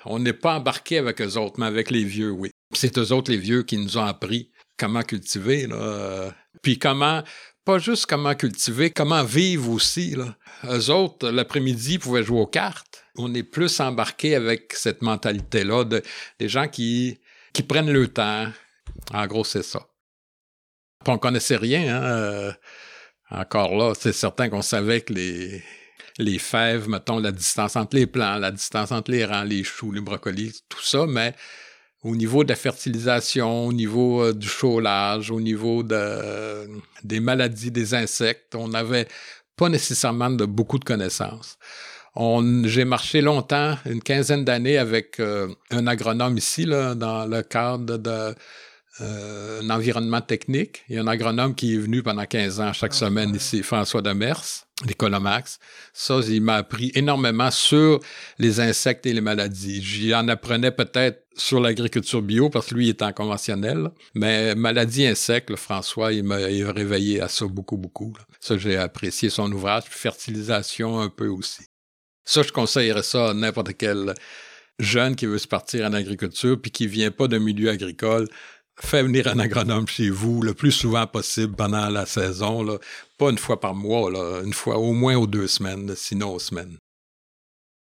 on 0.06 0.20
n'est 0.20 0.34
pas 0.34 0.56
embarqué 0.56 0.98
avec 0.98 1.22
eux 1.22 1.38
autres, 1.38 1.60
mais 1.60 1.66
avec 1.66 1.92
les 1.92 2.04
vieux, 2.04 2.32
oui. 2.32 2.52
C'est 2.74 2.98
eux 2.98 3.12
autres, 3.12 3.32
les 3.32 3.38
vieux, 3.38 3.64
qui 3.64 3.78
nous 3.78 3.98
ont 3.98 4.06
appris 4.06 4.52
comment 4.78 5.04
cultiver, 5.04 5.68
là. 5.68 5.76
euh, 5.76 6.32
Puis 6.62 6.78
comment 6.80 7.24
pas 7.66 7.80
juste 7.80 8.06
comment 8.06 8.36
cultiver, 8.36 8.92
comment 8.92 9.24
vivre 9.24 9.72
aussi. 9.72 10.12
Là. 10.16 10.36
Eux 10.66 10.92
autres, 10.92 11.30
l'après-midi, 11.30 11.98
pouvaient 11.98 12.24
jouer 12.24 12.42
aux 12.42 12.46
cartes. 12.46 13.04
On 13.18 13.34
est 13.34 13.42
plus 13.44 13.80
embarqué 13.80 14.36
avec 14.36 14.74
cette 14.74 15.02
mentalité-là 15.02 15.84
de, 15.84 16.04
des 16.38 16.48
gens 16.48 16.68
qui, 16.68 17.20
qui 17.54 17.64
prennent 17.64 17.92
le 17.92 18.08
temps. 18.08 18.48
En 19.12 19.26
gros, 19.26 19.44
c'est 19.44 19.64
ça. 19.64 19.80
Puis 21.04 21.12
on 21.12 21.18
connaissait 21.18 21.56
rien. 21.56 22.04
Hein? 22.04 22.54
Euh, 23.32 23.38
encore 23.40 23.76
là, 23.76 23.94
c'est 24.00 24.14
certain 24.14 24.50
qu'on 24.50 24.62
savait 24.62 25.02
que 25.02 25.14
les, 25.14 25.64
les 26.18 26.40
fèves, 26.40 26.88
mettons, 26.90 27.20
la 27.20 27.32
distance 27.32 27.76
entre 27.76 27.96
les 27.96 28.08
plants, 28.08 28.38
la 28.38 28.52
distance 28.52 28.92
entre 28.92 29.12
les 29.12 29.26
rangs, 29.26 29.44
les 29.44 29.64
choux, 29.64 29.92
les 29.92 30.02
brocolis, 30.02 30.64
tout 30.70 30.82
ça, 30.82 31.06
mais 31.08 31.34
au 32.04 32.16
niveau 32.16 32.44
de 32.44 32.50
la 32.50 32.56
fertilisation, 32.56 33.66
au 33.66 33.74
niveau 33.74 34.24
euh, 34.24 34.34
du 34.34 34.48
chaulage, 34.48 35.32
au 35.32 35.42
niveau 35.42 35.82
de, 35.82 36.68
des 37.04 37.20
maladies 37.20 37.72
des 37.72 37.96
insectes, 37.96 38.54
on 38.56 38.68
n'avait 38.68 39.08
pas 39.56 39.70
nécessairement 39.70 40.30
de 40.30 40.46
beaucoup 40.46 40.78
de 40.78 40.86
connaissances. 40.86 41.58
On, 42.16 42.64
j'ai 42.66 42.86
marché 42.86 43.22
longtemps, 43.22 43.78
une 43.86 44.02
quinzaine 44.02 44.46
d'années, 44.46 44.78
avec 44.78 45.20
euh, 45.20 45.54
un 45.72 45.88
agronome 45.88 46.38
ici, 46.38 46.66
là, 46.66 46.96
dans 46.96 47.26
le 47.26 47.42
cadre 47.42 47.98
de 47.98 48.36
euh, 49.02 49.62
un 49.62 49.70
environnement 49.70 50.22
technique. 50.22 50.84
Il 50.88 50.96
y 50.96 50.98
a 50.98 51.02
un 51.02 51.08
agronome 51.08 51.54
qui 51.54 51.76
est 51.76 51.78
venu 51.78 52.02
pendant 52.02 52.26
15 52.26 52.62
ans 52.62 52.72
chaque 52.72 52.94
semaine 52.94 53.36
ici, 53.36 53.62
François 53.62 54.02
Demers, 54.02 54.42
l'Écolomax. 54.86 55.60
Ça, 55.92 56.20
il 56.28 56.42
m'a 56.42 56.56
appris 56.56 56.92
énormément 56.96 57.52
sur 57.52 58.00
les 58.40 58.62
insectes 58.62 59.06
et 59.06 59.12
les 59.12 59.20
maladies. 59.20 59.84
J'en 59.84 60.28
apprenais 60.30 60.72
peut-être 60.72 61.26
sur 61.36 61.60
l'agriculture 61.60 62.22
bio 62.22 62.50
parce 62.50 62.68
que 62.68 62.76
lui, 62.76 62.88
il 62.88 62.90
était 62.92 63.04
en 63.04 63.12
conventionnel. 63.12 63.90
Mais 64.14 64.56
maladies 64.56 65.08
insectes, 65.08 65.54
François, 65.58 66.14
il 66.14 66.24
m'a 66.24 66.38
réveillé 66.38 67.20
à 67.20 67.28
ça 67.28 67.46
beaucoup, 67.48 67.78
beaucoup. 67.78 68.14
là. 68.18 68.24
Ça, 68.40 68.58
j'ai 68.58 68.78
apprécié 68.78 69.30
son 69.30 69.52
ouvrage. 69.52 69.84
Puis 69.90 70.00
fertilisation 70.00 71.02
un 71.02 71.10
peu 71.10 71.28
aussi. 71.28 71.66
Ça, 72.24 72.44
je 72.44 72.52
conseillerais 72.52 73.04
ça 73.04 73.32
à 73.32 73.34
n'importe 73.34 73.74
quel 73.78 74.14
jeune 74.80 75.16
qui 75.16 75.26
veut 75.26 75.38
se 75.38 75.48
partir 75.48 75.86
en 75.86 75.94
agriculture 75.94 76.60
puis 76.62 76.72
qui 76.72 76.88
vient 76.88 77.12
pas 77.12 77.28
d'un 77.28 77.40
milieu 77.40 77.70
agricole. 77.70 78.28
Fais 78.80 79.04
venir 79.04 79.28
un 79.28 79.40
agronome 79.40 79.88
chez 79.88 80.10
vous 80.10 80.42
le 80.42 80.54
plus 80.54 80.72
souvent 80.72 81.08
possible 81.08 81.56
pendant 81.56 81.90
la 81.90 82.06
saison, 82.06 82.62
là. 82.62 82.78
pas 83.18 83.30
une 83.30 83.38
fois 83.38 83.60
par 83.60 83.74
mois, 83.74 84.12
là, 84.12 84.42
une 84.44 84.54
fois 84.54 84.78
au 84.78 84.92
moins 84.92 85.16
aux 85.16 85.28
deux 85.28 85.48
semaines, 85.48 85.94
sinon 85.96 86.34
aux 86.34 86.40
semaines. 86.40 86.78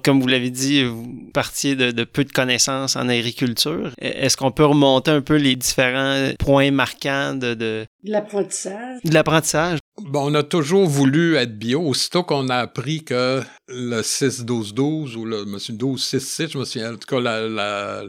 Comme 0.05 0.21
vous 0.21 0.27
l'avez 0.27 0.51
dit, 0.51 0.85
vous 0.85 1.31
partiez 1.33 1.77
de, 1.77 1.91
de 1.91 2.05
peu 2.05 2.25
de 2.25 2.33
connaissances 2.33 2.97
en 2.97 3.09
agriculture. 3.09 3.93
Est-ce 3.99 4.37
qu'on 4.37 4.51
peut 4.51 4.67
remonter 4.67 5.11
un 5.11 5.23
peu 5.23 5.37
les 5.37 5.57
différents 5.57 6.33
points 6.39 6.71
marquants 6.71 7.35
de, 7.35 7.55
de, 7.55 7.87
L'apprentissage. 8.03 9.01
de 9.03 9.15
l'apprentissage? 9.15 9.79
Bon, 10.01 10.31
on 10.33 10.35
a 10.35 10.43
toujours 10.43 10.89
voulu 10.89 11.37
être 11.37 11.57
bio. 11.57 11.81
Aussitôt 11.83 12.25
qu'on 12.25 12.49
a 12.49 12.57
appris 12.57 13.05
que 13.05 13.43
le 13.69 14.03
6-12-12 14.03 15.15
ou 15.17 15.25
le 15.25 15.45
monsieur 15.45 15.75
12-6-6, 15.75 16.51
je 16.53 16.59
me 16.59 16.65
souviens, 16.65 16.95
en 16.95 16.97
tout 16.97 17.07
cas, 17.07 17.21
la- 17.21 18.03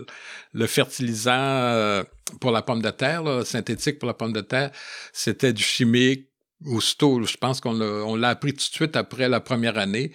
le 0.54 0.68
fertilisant 0.68 1.32
euh, 1.34 2.04
pour 2.42 2.50
la 2.52 2.64
pomme 2.64 2.82
de 2.82 2.90
terre, 2.90 3.22
là, 3.24 3.46
synthétique 3.46 4.00
pour 4.00 4.08
la 4.08 4.16
pomme 4.16 4.34
de 4.34 4.42
terre, 4.42 4.72
c'était 5.14 5.54
du 5.54 5.62
chimique. 5.62 6.30
Aussitôt, 6.66 7.22
je 7.24 7.38
pense 7.38 7.62
qu'on 7.62 7.74
l'a, 7.74 7.86
on 7.86 8.16
l'a 8.16 8.30
appris 8.30 8.54
tout 8.54 8.58
de 8.70 8.74
suite 8.76 8.96
après 8.96 9.30
la 9.30 9.40
première 9.40 9.78
année. 9.78 10.12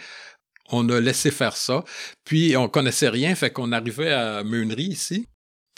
On 0.73 0.89
a 0.89 0.99
laissé 1.01 1.31
faire 1.31 1.57
ça. 1.57 1.85
Puis, 2.25 2.57
on 2.57 2.69
connaissait 2.69 3.09
rien, 3.11 3.35
fait 3.37 3.51
qu'on 3.53 3.71
arrivait 3.73 4.13
à 4.13 4.43
Meunerie 4.43 4.85
ici. 4.85 5.27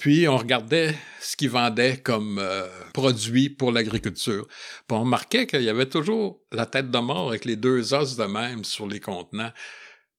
Puis, 0.03 0.27
on 0.27 0.37
regardait 0.37 0.97
ce 1.21 1.37
qu'ils 1.37 1.51
vendaient 1.51 1.97
comme 1.97 2.41
euh, 2.41 2.67
produits 2.93 3.49
pour 3.49 3.71
l'agriculture. 3.71 4.49
On 4.91 5.03
remarquait 5.03 5.47
qu'il 5.47 5.63
y 5.63 5.69
avait 5.69 5.89
toujours 5.89 6.41
la 6.51 6.67
tête 6.67 6.91
de 6.91 6.99
mort 6.99 7.29
avec 7.29 7.45
les 7.45 7.55
deux 7.55 7.95
os 7.95 8.17
de 8.17 8.25
même 8.25 8.65
sur 8.65 8.89
les 8.89 8.99
contenants. 8.99 9.53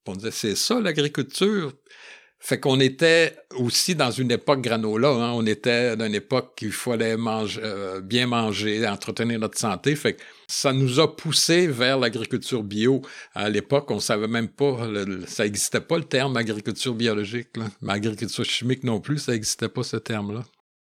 On 0.06 0.16
disait, 0.16 0.32
c'est 0.32 0.56
ça 0.56 0.80
l'agriculture? 0.80 1.74
Fait 2.45 2.59
qu'on 2.59 2.81
était 2.81 3.38
aussi 3.55 3.95
dans 3.95 4.12
une 4.12 4.29
époque 4.29 4.59
granola. 4.59 5.07
Hein? 5.12 5.31
On 5.31 5.45
était 5.45 5.95
dans 5.95 6.05
une 6.07 6.15
époque 6.15 6.55
qu'il 6.57 6.73
fallait 6.73 7.15
manger, 7.15 7.62
euh, 7.63 8.01
bien 8.01 8.27
manger, 8.27 8.85
entretenir 8.85 9.39
notre 9.39 9.57
santé. 9.57 9.95
Fait 9.95 10.15
que 10.15 10.21
ça 10.45 10.73
nous 10.73 11.00
a 11.00 11.15
poussé 11.15 11.67
vers 11.67 11.97
l'agriculture 11.97 12.62
bio. 12.62 13.01
À 13.33 13.50
l'époque, 13.50 13.89
on 13.91 14.01
savait 14.01 14.27
même 14.27 14.50
pas, 14.50 14.77
ça 15.25 15.45
n'existait 15.45 15.79
pas 15.79 15.97
le 15.97 16.03
terme 16.03 16.35
agriculture 16.35 16.93
biologique. 16.93 17.55
Là. 17.55 17.63
Mais 17.81 17.93
agriculture 17.93 18.43
chimique 18.43 18.83
non 18.83 19.00
plus, 19.00 19.19
ça 19.19 19.31
n'existait 19.31 19.69
pas 19.69 19.83
ce 19.83 19.95
terme-là. 19.95 20.43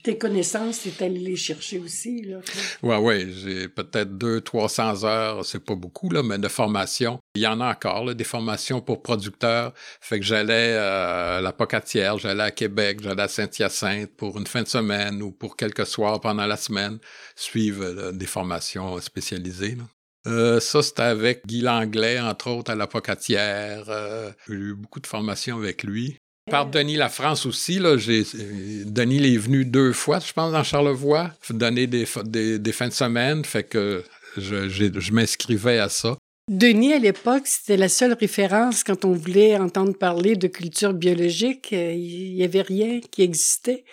Tes 0.03 0.17
connaissances, 0.17 0.81
t'es 0.81 1.05
allé 1.05 1.19
les 1.19 1.35
chercher 1.37 1.79
aussi, 1.79 2.23
là. 2.23 2.39
Ouais, 2.83 2.97
ouais, 2.97 3.27
j'ai 3.31 3.69
peut-être 3.69 4.17
deux, 4.17 4.41
300 4.41 5.05
heures, 5.05 5.45
c'est 5.45 5.63
pas 5.63 5.75
beaucoup, 5.75 6.09
là, 6.09 6.21
mais 6.21 6.37
de 6.37 6.49
formation. 6.49 7.19
Il 7.35 7.41
y 7.41 7.47
en 7.47 7.61
a 7.61 7.71
encore, 7.71 8.03
là, 8.03 8.13
des 8.13 8.25
formations 8.25 8.81
pour 8.81 9.01
producteurs. 9.01 9.73
Fait 10.01 10.19
que 10.19 10.25
j'allais 10.25 10.73
euh, 10.73 11.37
à 11.37 11.41
la 11.41 11.53
Pocatière, 11.53 12.17
j'allais 12.17 12.43
à 12.43 12.51
Québec, 12.51 12.99
j'allais 13.01 13.23
à 13.23 13.27
Saint-Hyacinthe 13.29 14.13
pour 14.17 14.37
une 14.37 14.47
fin 14.47 14.61
de 14.63 14.67
semaine 14.67 15.21
ou 15.21 15.31
pour 15.31 15.55
quelques 15.55 15.85
soirs 15.85 16.19
pendant 16.19 16.45
la 16.45 16.57
semaine, 16.57 16.99
suivre 17.37 17.83
euh, 17.85 18.11
des 18.11 18.27
formations 18.27 18.99
spécialisées. 18.99 19.75
là. 19.75 19.83
Euh, 20.25 20.59
ça, 20.59 20.81
c'était 20.81 21.01
avec 21.03 21.45
Guy 21.45 21.61
Langlais, 21.61 22.19
entre 22.19 22.49
autres, 22.49 22.71
à 22.71 22.75
la 22.75 22.87
Pocatière. 22.87 23.85
Euh, 23.89 24.31
j'ai 24.47 24.53
eu 24.53 24.73
beaucoup 24.73 24.99
de 24.99 25.07
formations 25.07 25.57
avec 25.57 25.83
lui. 25.83 26.17
Par 26.51 26.69
Denis 26.69 26.97
La 26.97 27.09
France 27.09 27.45
aussi, 27.45 27.79
là, 27.79 27.95
Denis 27.95 29.15
il 29.15 29.25
est 29.25 29.37
venu 29.37 29.63
deux 29.65 29.93
fois, 29.93 30.19
je 30.19 30.33
pense, 30.33 30.51
dans 30.51 30.63
Charlevoix, 30.63 31.31
donner 31.49 31.87
des, 31.87 32.05
des, 32.25 32.59
des 32.59 32.71
fins 32.71 32.89
de 32.89 32.93
semaine, 32.93 33.45
fait 33.45 33.63
que 33.63 34.03
je, 34.37 35.11
m'inscrivais 35.11 35.79
à 35.79 35.89
ça. 35.89 36.17
Denis, 36.49 36.93
à 36.93 36.99
l'époque, 36.99 37.47
c'était 37.47 37.77
la 37.77 37.87
seule 37.87 38.13
référence 38.13 38.83
quand 38.83 39.05
on 39.05 39.13
voulait 39.13 39.55
entendre 39.57 39.93
parler 39.97 40.35
de 40.35 40.47
culture 40.47 40.93
biologique. 40.93 41.71
euh, 41.71 41.93
Il 41.93 42.33
y 42.33 42.43
avait 42.43 42.61
rien 42.61 42.99
qui 42.99 43.21
existait. 43.21 43.85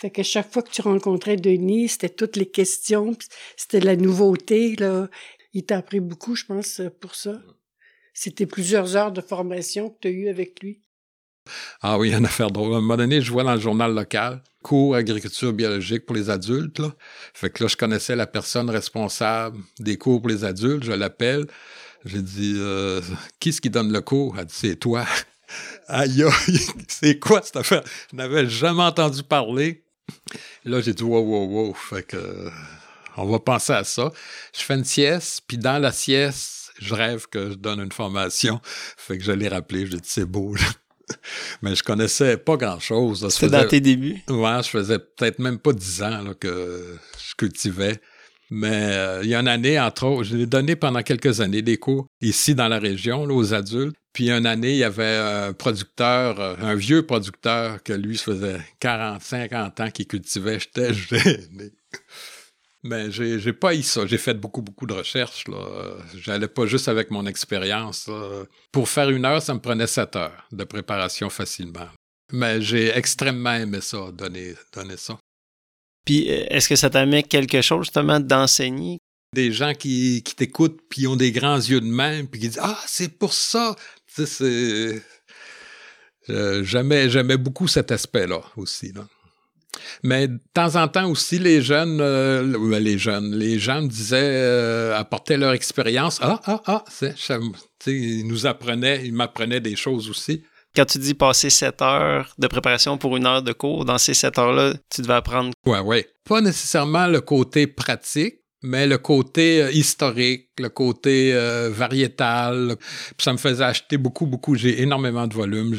Fait 0.00 0.10
que 0.10 0.22
chaque 0.22 0.50
fois 0.50 0.62
que 0.62 0.70
tu 0.70 0.80
rencontrais 0.80 1.36
Denis, 1.36 1.88
c'était 1.88 2.08
toutes 2.08 2.36
les 2.36 2.46
questions, 2.46 3.14
c'était 3.56 3.80
la 3.80 3.96
nouveauté, 3.96 4.76
là. 4.76 5.08
Il 5.52 5.64
t'a 5.66 5.78
appris 5.78 6.00
beaucoup, 6.00 6.34
je 6.36 6.46
pense, 6.46 6.80
pour 7.00 7.14
ça. 7.14 7.42
C'était 8.14 8.46
plusieurs 8.46 8.96
heures 8.96 9.12
de 9.12 9.20
formation 9.20 9.90
que 9.90 9.96
tu 10.00 10.08
as 10.08 10.10
eues 10.12 10.28
avec 10.28 10.62
lui. 10.62 10.80
Ah 11.80 11.98
oui, 11.98 12.12
une 12.16 12.26
affaire 12.26 12.50
drôle. 12.50 12.74
À 12.74 12.76
un 12.76 12.80
moment 12.80 12.96
donné, 12.96 13.20
je 13.20 13.30
vois 13.30 13.44
dans 13.44 13.54
le 13.54 13.60
journal 13.60 13.94
local, 13.94 14.42
cours 14.62 14.94
agriculture 14.94 15.52
biologique 15.52 16.06
pour 16.06 16.16
les 16.16 16.30
adultes. 16.30 16.82
Fait 17.34 17.50
que 17.50 17.64
là, 17.64 17.68
je 17.68 17.76
connaissais 17.76 18.16
la 18.16 18.26
personne 18.26 18.70
responsable 18.70 19.58
des 19.78 19.96
cours 19.96 20.20
pour 20.20 20.28
les 20.28 20.44
adultes, 20.44 20.84
je 20.84 20.92
l'appelle. 20.92 21.46
J'ai 22.04 22.22
dit, 22.22 22.54
euh, 22.56 23.00
qui 23.40 23.50
est-ce 23.50 23.60
qui 23.60 23.70
donne 23.70 23.92
le 23.92 24.00
cours? 24.00 24.36
Elle 24.38 24.46
dit, 24.46 24.54
c'est 24.56 24.76
toi. 24.76 25.04
Aïe, 25.88 26.24
c'est 26.88 27.18
quoi 27.18 27.42
cette 27.42 27.56
affaire? 27.56 27.82
Je 28.10 28.16
n'avais 28.16 28.48
jamais 28.48 28.82
entendu 28.82 29.22
parler. 29.22 29.84
Là, 30.64 30.80
j'ai 30.80 30.94
dit, 30.94 31.02
wow, 31.02 31.20
wow, 31.20 31.46
wow. 31.46 31.74
Fait 31.74 32.02
que, 32.02 32.16
euh, 32.16 32.50
on 33.16 33.26
va 33.26 33.38
penser 33.38 33.72
à 33.72 33.84
ça. 33.84 34.10
Je 34.56 34.62
fais 34.62 34.74
une 34.74 34.84
sieste, 34.84 35.42
puis 35.46 35.58
dans 35.58 35.78
la 35.78 35.92
sieste, 35.92 36.72
je 36.78 36.94
rêve 36.94 37.26
que 37.28 37.50
je 37.50 37.54
donne 37.54 37.80
une 37.80 37.92
formation. 37.92 38.60
Fait 38.64 39.18
que 39.18 39.24
je 39.24 39.32
l'ai 39.32 39.48
rappelé, 39.48 39.86
j'ai 39.86 39.98
dit, 39.98 40.08
c'est 40.08 40.24
beau. 40.24 40.54
mais 41.62 41.74
je 41.74 41.82
connaissais 41.82 42.36
pas 42.36 42.56
grand-chose. 42.56 43.28
C'était 43.30 43.48
dans 43.48 43.66
tes 43.66 43.80
débuts? 43.80 44.22
Ouais, 44.28 44.62
je 44.62 44.68
faisais 44.68 44.98
peut-être 44.98 45.38
même 45.38 45.58
pas 45.58 45.72
dix 45.72 46.02
ans 46.02 46.22
là, 46.22 46.34
que 46.34 46.96
je 47.18 47.34
cultivais. 47.36 48.00
Mais 48.50 48.96
euh, 48.96 49.20
il 49.22 49.28
y 49.28 49.34
a 49.34 49.40
une 49.40 49.48
année, 49.48 49.78
entre 49.78 50.06
autres, 50.06 50.24
je 50.24 50.36
l'ai 50.36 50.46
donné 50.46 50.74
pendant 50.74 51.02
quelques 51.02 51.40
années 51.40 51.62
des 51.62 51.76
cours 51.76 52.06
ici 52.20 52.56
dans 52.56 52.66
la 52.66 52.80
région, 52.80 53.24
là, 53.24 53.32
aux 53.32 53.54
adultes. 53.54 53.94
Puis 54.12 54.28
une 54.28 54.44
année, 54.44 54.72
il 54.72 54.78
y 54.78 54.84
avait 54.84 55.16
un 55.16 55.52
producteur, 55.52 56.40
euh, 56.40 56.56
un 56.60 56.74
vieux 56.74 57.06
producteur 57.06 57.80
que 57.84 57.92
lui, 57.92 58.18
ça 58.18 58.24
faisait 58.24 58.60
40, 58.80 59.22
50 59.22 59.80
ans 59.80 59.90
qu'il 59.90 60.08
cultivait. 60.08 60.58
J'étais 60.58 60.92
gêné. 60.94 61.70
Mais 62.82 63.10
j'ai, 63.10 63.38
j'ai 63.38 63.52
pas 63.52 63.74
eu 63.74 63.82
ça. 63.82 64.06
J'ai 64.06 64.18
fait 64.18 64.34
beaucoup, 64.34 64.62
beaucoup 64.62 64.86
de 64.86 64.94
recherches. 64.94 65.46
Là. 65.48 65.96
J'allais 66.14 66.48
pas 66.48 66.66
juste 66.66 66.88
avec 66.88 67.10
mon 67.10 67.26
expérience. 67.26 68.08
Pour 68.72 68.88
faire 68.88 69.10
une 69.10 69.24
heure, 69.24 69.42
ça 69.42 69.52
me 69.54 69.60
prenait 69.60 69.86
sept 69.86 70.16
heures 70.16 70.46
de 70.50 70.64
préparation 70.64 71.28
facilement. 71.28 71.88
Mais 72.32 72.60
j'ai 72.62 72.88
extrêmement 72.96 73.54
aimé 73.54 73.80
ça, 73.80 74.10
donner, 74.12 74.54
donner 74.72 74.96
ça. 74.96 75.18
Puis 76.04 76.30
euh, 76.30 76.46
est-ce 76.48 76.68
que 76.68 76.76
ça 76.76 76.90
t'amène 76.90 77.22
quelque 77.24 77.60
chose 77.60 77.86
justement 77.86 78.20
d'enseigner? 78.20 78.98
Des 79.34 79.52
gens 79.52 79.74
qui, 79.74 80.22
qui 80.24 80.34
t'écoutent 80.34 80.80
puis 80.88 81.06
ont 81.06 81.16
des 81.16 81.32
grands 81.32 81.58
yeux 81.58 81.80
de 81.80 81.86
même 81.86 82.26
puis 82.28 82.40
qui 82.40 82.48
disent 82.48 82.60
Ah, 82.62 82.80
c'est 82.86 83.18
pour 83.18 83.32
ça! 83.32 83.76
Tu 84.14 84.26
sais, 84.26 84.26
c'est. 84.26 85.02
Euh, 86.30 86.64
j'aimais, 86.64 87.10
j'aimais 87.10 87.36
beaucoup 87.36 87.68
cet 87.68 87.92
aspect-là 87.92 88.42
aussi. 88.56 88.92
Là. 88.92 89.06
Mais 90.02 90.28
de 90.28 90.40
temps 90.54 90.76
en 90.76 90.88
temps 90.88 91.10
aussi, 91.10 91.38
les 91.38 91.62
jeunes, 91.62 92.00
euh, 92.00 92.78
les 92.78 92.98
jeunes, 92.98 93.34
les 93.34 93.58
gens 93.58 93.82
me 93.82 93.88
disaient, 93.88 94.18
euh, 94.20 94.98
apportaient 94.98 95.36
leur 95.36 95.52
expérience. 95.52 96.18
Ah, 96.22 96.40
ah, 96.46 96.62
ah, 96.66 96.84
ils 97.86 98.26
nous 98.26 98.46
apprenaient, 98.46 99.04
ils 99.04 99.12
m'apprenaient 99.12 99.60
des 99.60 99.76
choses 99.76 100.08
aussi. 100.08 100.42
Quand 100.74 100.84
tu 100.84 100.98
dis 100.98 101.14
passer 101.14 101.50
sept 101.50 101.82
heures 101.82 102.32
de 102.38 102.46
préparation 102.46 102.96
pour 102.96 103.16
une 103.16 103.26
heure 103.26 103.42
de 103.42 103.52
cours, 103.52 103.84
dans 103.84 103.98
ces 103.98 104.14
sept 104.14 104.38
heures-là, 104.38 104.74
tu 104.88 105.02
devais 105.02 105.14
apprendre. 105.14 105.50
Ouais, 105.66 105.80
ouais. 105.80 106.08
Pas 106.28 106.40
nécessairement 106.40 107.08
le 107.08 107.20
côté 107.20 107.66
pratique, 107.66 108.36
mais 108.62 108.86
le 108.86 108.98
côté 108.98 109.62
euh, 109.62 109.72
historique, 109.72 110.50
le 110.58 110.68
côté 110.68 111.32
variétal. 111.70 112.76
ça 113.18 113.32
me 113.32 113.38
faisait 113.38 113.64
acheter 113.64 113.96
beaucoup, 113.96 114.26
beaucoup. 114.26 114.54
J'ai 114.54 114.82
énormément 114.82 115.26
de 115.26 115.34
volumes. 115.34 115.74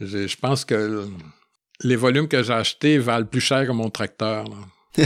Je 0.00 0.36
pense 0.36 0.64
que 0.64 1.06
les 1.82 1.96
volumes 1.96 2.28
que 2.28 2.42
j'ai 2.42 2.52
achetés 2.52 2.98
valent 2.98 3.26
plus 3.26 3.40
cher 3.40 3.66
que 3.66 3.72
mon 3.72 3.90
tracteur. 3.90 4.44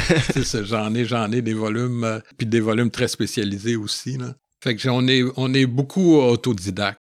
j'en 0.63 0.95
ai, 0.95 1.05
j'en 1.05 1.31
ai 1.31 1.43
des 1.43 1.55
volumes, 1.55 2.05
euh, 2.05 2.19
puis 2.37 2.47
des 2.47 2.61
volumes 2.61 2.91
très 2.91 3.09
spécialisés 3.09 3.77
aussi. 3.77 4.17
Là. 4.17 4.35
Fait 4.63 4.75
que 4.75 4.89
on 4.89 5.07
est, 5.07 5.23
on 5.37 5.53
est 5.53 5.67
beaucoup 5.67 6.17
autodidacte. 6.17 6.99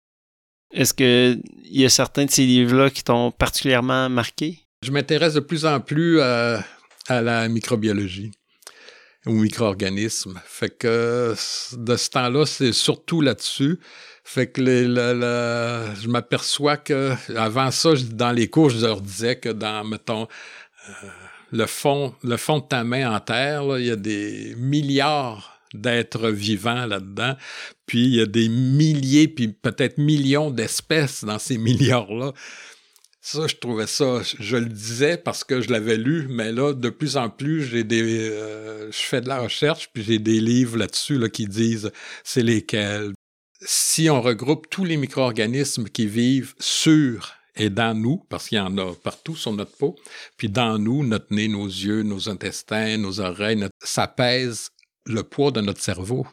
Est-ce 0.73 0.93
qu'il 0.93 1.43
y 1.65 1.85
a 1.85 1.89
certains 1.89 2.25
de 2.25 2.31
ces 2.31 2.45
livres-là 2.45 2.89
qui 2.89 3.03
t'ont 3.03 3.31
particulièrement 3.31 4.09
marqué? 4.09 4.59
Je 4.83 4.91
m'intéresse 4.91 5.33
de 5.33 5.41
plus 5.41 5.65
en 5.65 5.79
plus 5.79 6.21
à, 6.21 6.63
à 7.07 7.21
la 7.21 7.47
microbiologie, 7.49 8.31
aux 9.25 9.33
micro-organismes. 9.33 10.39
Fait 10.45 10.69
que 10.69 11.35
de 11.73 11.95
ce 11.95 12.09
temps-là, 12.09 12.45
c'est 12.45 12.71
surtout 12.71 13.21
là-dessus. 13.21 13.79
Fait 14.33 14.47
que 14.47 14.63
je 14.63 16.07
m'aperçois 16.07 16.77
que 16.77 17.15
avant 17.35 17.69
ça, 17.69 17.89
dans 18.13 18.31
les 18.31 18.47
cours, 18.47 18.69
je 18.69 18.85
leur 18.85 19.01
disais 19.01 19.35
que 19.35 19.49
dans, 19.49 19.83
mettons, 19.83 20.25
euh, 20.87 21.07
le 21.51 21.65
fond, 21.65 22.15
le 22.23 22.37
fond 22.37 22.59
de 22.59 22.63
ta 22.63 22.85
main 22.85 23.13
en 23.13 23.19
terre, 23.19 23.77
il 23.77 23.87
y 23.87 23.91
a 23.91 23.97
des 23.97 24.55
milliards 24.57 25.59
d'êtres 25.73 26.29
vivants 26.29 26.85
là-dedans, 26.85 27.35
puis 27.85 28.05
il 28.05 28.15
y 28.15 28.21
a 28.21 28.25
des 28.25 28.47
milliers, 28.47 29.27
puis 29.27 29.49
peut-être 29.49 29.97
millions 29.97 30.49
d'espèces 30.49 31.25
dans 31.25 31.37
ces 31.37 31.57
milliards-là. 31.67 32.31
Ça, 33.19 33.47
je 33.47 33.55
trouvais 33.57 33.85
ça, 33.85 34.21
je 34.39 34.55
le 34.55 34.69
disais 34.69 35.17
parce 35.17 35.43
que 35.43 35.59
je 35.59 35.69
l'avais 35.73 35.97
lu, 35.97 36.27
mais 36.29 36.53
là, 36.53 36.73
de 36.73 36.89
plus 36.89 37.17
en 37.17 37.29
plus, 37.29 37.65
j'ai 37.65 37.83
des, 37.83 38.29
euh, 38.31 38.89
je 38.93 38.97
fais 38.97 39.19
de 39.19 39.27
la 39.27 39.39
recherche, 39.39 39.89
puis 39.93 40.03
j'ai 40.03 40.19
des 40.19 40.39
livres 40.39 40.77
là-dessus 40.77 41.17
là, 41.17 41.27
qui 41.27 41.47
disent 41.47 41.91
c'est 42.23 42.43
lesquels, 42.43 43.11
si 43.63 44.09
on 44.09 44.21
regroupe 44.21 44.69
tous 44.69 44.85
les 44.85 44.97
micro-organismes 44.97 45.85
qui 45.85 46.07
vivent 46.07 46.53
sur 46.59 47.33
et 47.55 47.69
dans 47.69 47.93
nous, 47.93 48.25
parce 48.29 48.47
qu'il 48.47 48.57
y 48.57 48.61
en 48.61 48.77
a 48.77 48.93
partout 48.95 49.35
sur 49.35 49.53
notre 49.53 49.75
peau, 49.75 49.95
puis 50.37 50.49
dans 50.49 50.77
nous, 50.77 51.05
notre 51.05 51.33
nez, 51.33 51.47
nos 51.47 51.67
yeux, 51.67 52.03
nos 52.03 52.29
intestins, 52.29 52.97
nos 52.97 53.19
oreilles, 53.19 53.67
ça 53.83 54.07
pèse 54.07 54.69
le 55.05 55.23
poids 55.23 55.51
de 55.51 55.61
notre 55.61 55.81
cerveau. 55.81 56.25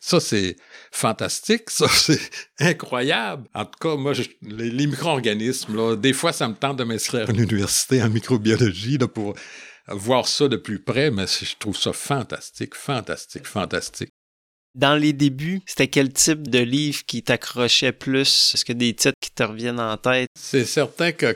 Ça, 0.00 0.20
c'est 0.20 0.56
fantastique, 0.92 1.70
ça, 1.70 1.88
c'est 1.92 2.20
incroyable. 2.60 3.48
En 3.54 3.64
tout 3.64 3.78
cas, 3.80 3.96
moi, 3.96 4.12
les, 4.42 4.86
micro-organismes, 4.86 5.96
des 5.96 6.12
fois, 6.12 6.32
ça 6.32 6.48
me 6.48 6.54
tente 6.54 6.76
de 6.76 6.84
m'inscrire 6.84 7.28
à 7.28 7.32
l'université 7.32 8.02
en 8.02 8.10
microbiologie 8.10 8.98
pour 9.12 9.34
voir 9.88 10.28
ça 10.28 10.48
de 10.48 10.56
plus 10.56 10.80
près, 10.80 11.10
mais 11.10 11.26
je 11.26 11.56
trouve 11.58 11.76
ça 11.76 11.92
fantastique, 11.92 12.74
fantastique, 12.74 13.46
fantastique. 13.46 14.12
Dans 14.74 14.94
les 14.94 15.12
débuts, 15.12 15.60
c'était 15.66 15.88
quel 15.88 16.12
type 16.12 16.48
de 16.48 16.58
livre 16.58 17.00
qui 17.06 17.22
t'accrochait 17.22 17.92
plus? 17.92 18.52
Est-ce 18.54 18.64
que 18.64 18.72
des 18.72 18.94
titres 18.94 19.16
qui 19.20 19.30
te 19.30 19.42
reviennent 19.42 19.80
en 19.80 19.96
tête? 19.96 20.28
C'est 20.38 20.64
certain 20.64 21.12
que 21.12 21.32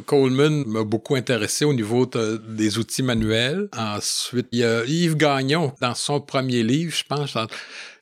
Coleman 0.00 0.64
m'a 0.66 0.84
beaucoup 0.84 1.14
intéressé 1.14 1.64
au 1.64 1.74
niveau 1.74 2.06
des 2.06 2.78
outils 2.78 3.02
manuels. 3.02 3.68
Ensuite, 3.76 4.46
il 4.52 4.60
y 4.60 4.64
a 4.64 4.84
Yves 4.84 5.16
Gagnon, 5.16 5.74
dans 5.80 5.94
son 5.94 6.20
premier 6.20 6.62
livre, 6.62 6.94
je 6.94 7.04
pense, 7.04 7.36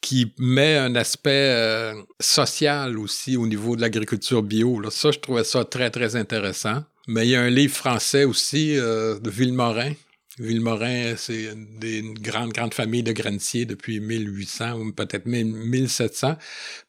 qui 0.00 0.32
met 0.38 0.76
un 0.76 0.94
aspect 0.94 1.30
euh, 1.30 1.94
social 2.20 2.98
aussi 2.98 3.36
au 3.36 3.46
niveau 3.46 3.76
de 3.76 3.80
l'agriculture 3.80 4.42
bio. 4.42 4.80
Ça, 4.90 5.10
je 5.10 5.18
trouvais 5.18 5.44
ça 5.44 5.64
très, 5.64 5.90
très 5.90 6.16
intéressant. 6.16 6.84
Mais 7.08 7.26
il 7.26 7.30
y 7.30 7.36
a 7.36 7.40
un 7.40 7.50
livre 7.50 7.74
français 7.74 8.24
aussi 8.24 8.76
euh, 8.76 9.18
de 9.20 9.30
Villemorin 9.30 9.92
Villemorin, 10.38 11.14
c'est 11.16 11.44
une 11.44 12.14
grande, 12.14 12.52
grande 12.52 12.74
famille 12.74 13.02
de 13.02 13.12
granciers 13.12 13.64
depuis 13.64 14.00
1800 14.00 14.78
ou 14.78 14.92
peut-être 14.92 15.24
1700. 15.26 16.36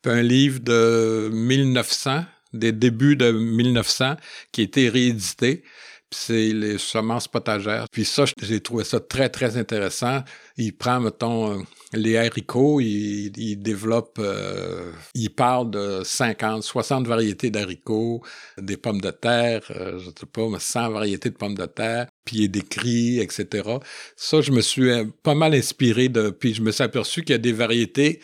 Puis 0.01 0.11
un 0.11 0.21
livre 0.21 0.59
de 0.59 1.29
1900, 1.31 2.25
des 2.53 2.73
débuts 2.73 3.15
de 3.15 3.31
1900, 3.31 4.15
qui 4.51 4.61
a 4.61 4.63
été 4.65 4.89
réédité 4.89 5.63
c'est 6.11 6.53
les 6.53 6.77
semences 6.77 7.27
potagères. 7.27 7.85
Puis 7.91 8.05
ça, 8.05 8.25
j'ai 8.41 8.61
trouvé 8.61 8.83
ça 8.83 8.99
très, 8.99 9.29
très 9.29 9.57
intéressant. 9.57 10.23
Il 10.57 10.75
prend, 10.75 10.99
mettons, 10.99 11.63
les 11.93 12.17
haricots, 12.17 12.79
il, 12.79 13.57
développe, 13.57 14.17
euh, 14.19 14.91
il 15.13 15.29
parle 15.29 15.71
de 15.71 16.01
50, 16.03 16.63
60 16.63 17.07
variétés 17.07 17.49
d'haricots, 17.49 18.21
des 18.57 18.77
pommes 18.77 19.01
de 19.01 19.11
terre, 19.11 19.63
euh, 19.71 19.99
je 19.99 20.05
sais 20.05 20.25
pas, 20.31 20.47
100 20.57 20.91
variétés 20.91 21.29
de 21.29 21.35
pommes 21.35 21.55
de 21.57 21.65
terre, 21.65 22.07
puis 22.25 22.43
il 22.43 22.49
décrit, 22.49 23.19
etc. 23.19 23.77
Ça, 24.15 24.41
je 24.41 24.51
me 24.51 24.61
suis 24.61 24.89
euh, 24.89 25.05
pas 25.23 25.35
mal 25.35 25.53
inspiré 25.53 26.09
de, 26.09 26.29
puis 26.29 26.53
je 26.53 26.61
me 26.61 26.71
suis 26.71 26.83
aperçu 26.83 27.21
qu'il 27.21 27.33
y 27.33 27.35
a 27.35 27.39
des 27.39 27.53
variétés 27.53 28.21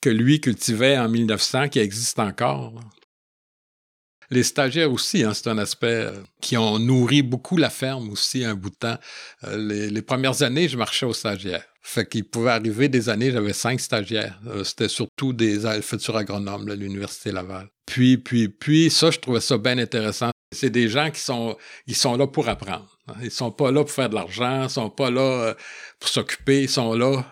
que 0.00 0.10
lui 0.10 0.40
cultivait 0.40 0.98
en 0.98 1.08
1900 1.08 1.68
qui 1.68 1.78
existent 1.78 2.26
encore. 2.26 2.74
Les 4.30 4.42
stagiaires 4.42 4.92
aussi, 4.92 5.22
hein, 5.22 5.32
c'est 5.34 5.48
un 5.48 5.58
aspect 5.58 5.86
euh, 5.86 6.12
qui 6.40 6.56
ont 6.56 6.78
nourri 6.78 7.22
beaucoup 7.22 7.56
la 7.56 7.70
ferme 7.70 8.10
aussi 8.10 8.44
un 8.44 8.54
bout 8.54 8.70
de 8.70 8.76
temps. 8.76 8.98
Euh, 9.44 9.90
les, 9.90 10.02
premières 10.02 10.42
années, 10.42 10.68
je 10.68 10.76
marchais 10.76 11.06
aux 11.06 11.12
stagiaires. 11.12 11.64
Fait 11.82 12.08
qu'il 12.08 12.24
pouvait 12.24 12.50
arriver 12.50 12.88
des 12.88 13.08
années, 13.08 13.30
j'avais 13.30 13.52
cinq 13.52 13.80
stagiaires. 13.80 14.40
Euh, 14.46 14.64
c'était 14.64 14.88
surtout 14.88 15.32
des 15.32 15.60
futurs 15.82 16.16
agronomes 16.16 16.68
à 16.68 16.74
l'Université 16.74 17.30
Laval. 17.30 17.68
Puis, 17.86 18.18
puis, 18.18 18.48
puis, 18.48 18.90
ça, 18.90 19.10
je 19.10 19.18
trouvais 19.18 19.40
ça 19.40 19.58
bien 19.58 19.78
intéressant. 19.78 20.30
C'est 20.52 20.70
des 20.70 20.88
gens 20.88 21.10
qui 21.10 21.20
sont, 21.20 21.56
ils 21.86 21.94
sont 21.94 22.16
là 22.16 22.26
pour 22.26 22.48
apprendre. 22.48 22.98
Hein. 23.08 23.14
Ils 23.22 23.30
sont 23.30 23.52
pas 23.52 23.70
là 23.70 23.82
pour 23.82 23.92
faire 23.92 24.08
de 24.08 24.14
l'argent, 24.14 24.64
ils 24.64 24.70
sont 24.70 24.90
pas 24.90 25.10
là 25.10 25.54
pour 26.00 26.08
s'occuper, 26.08 26.62
ils 26.62 26.68
sont 26.68 26.94
là 26.94 27.24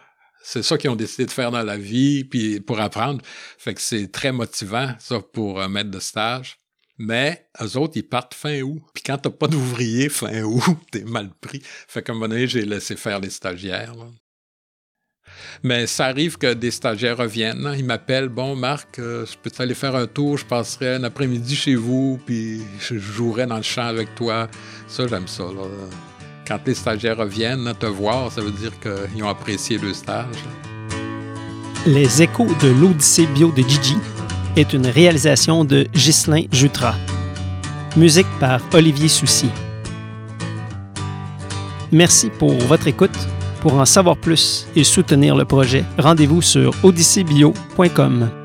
c'est 0.44 0.62
ça 0.62 0.76
qu'ils 0.76 0.90
ont 0.90 0.96
décidé 0.96 1.24
de 1.24 1.30
faire 1.30 1.50
dans 1.50 1.62
la 1.62 1.78
vie, 1.78 2.22
puis 2.22 2.60
pour 2.60 2.78
apprendre. 2.78 3.22
Fait 3.56 3.72
que 3.72 3.80
c'est 3.80 4.12
très 4.12 4.30
motivant, 4.30 4.94
ça, 4.98 5.20
pour 5.20 5.60
un 5.60 5.68
maître 5.68 5.90
de 5.90 5.98
stage. 5.98 6.58
Mais 6.98 7.48
eux 7.60 7.76
autres, 7.76 7.94
ils 7.96 8.06
partent 8.06 8.34
fin 8.34 8.60
août. 8.62 8.82
Puis 8.92 9.02
quand 9.04 9.18
t'as 9.18 9.30
pas 9.30 9.48
d'ouvrier 9.48 10.08
fin 10.08 10.42
août, 10.42 10.78
t'es 10.92 11.04
mal 11.04 11.30
pris. 11.40 11.60
Fait 11.62 12.02
qu'à 12.02 12.12
un 12.12 12.14
moment 12.14 12.28
donné, 12.28 12.46
j'ai 12.46 12.64
laissé 12.64 12.96
faire 12.96 13.20
les 13.20 13.30
stagiaires. 13.30 13.94
Mais 15.62 15.86
ça 15.86 16.06
arrive 16.06 16.36
que 16.36 16.52
des 16.52 16.70
stagiaires 16.70 17.16
reviennent. 17.16 17.74
Ils 17.76 17.84
m'appellent 17.84 18.28
Bon, 18.28 18.54
Marc, 18.54 18.98
euh, 18.98 19.26
je 19.26 19.36
peux 19.38 19.50
aller 19.62 19.74
faire 19.74 19.96
un 19.96 20.06
tour? 20.06 20.38
Je 20.38 20.44
passerai 20.44 20.96
un 20.96 21.04
après-midi 21.04 21.56
chez 21.56 21.74
vous, 21.74 22.20
puis 22.24 22.60
je 22.78 22.98
jouerai 22.98 23.46
dans 23.46 23.56
le 23.56 23.62
champ 23.62 23.86
avec 23.86 24.14
toi. 24.14 24.48
Ça, 24.86 25.06
j'aime 25.06 25.26
ça. 25.26 25.44
Quand 26.46 26.60
les 26.66 26.74
stagiaires 26.74 27.16
reviennent 27.16 27.72
te 27.80 27.86
voir, 27.86 28.30
ça 28.30 28.42
veut 28.42 28.52
dire 28.52 28.72
qu'ils 28.78 29.24
ont 29.24 29.28
apprécié 29.28 29.78
le 29.78 29.94
stage. 29.94 30.36
Les 31.86 32.22
échos 32.22 32.48
de 32.62 32.68
l'Odyssée 32.68 33.26
bio 33.26 33.50
de 33.50 33.62
Gigi 33.62 33.96
est 34.56 34.72
une 34.72 34.86
réalisation 34.86 35.64
de 35.64 35.86
Ghislain 35.94 36.42
Jutra. 36.52 36.94
Musique 37.96 38.26
par 38.40 38.60
Olivier 38.72 39.08
Soucy. 39.08 39.50
Merci 41.92 42.30
pour 42.30 42.52
votre 42.52 42.88
écoute. 42.88 43.16
Pour 43.60 43.74
en 43.74 43.84
savoir 43.84 44.16
plus 44.16 44.66
et 44.76 44.84
soutenir 44.84 45.36
le 45.36 45.44
projet, 45.44 45.84
rendez-vous 45.98 46.42
sur 46.42 46.74
odyssébio.com. 46.82 48.43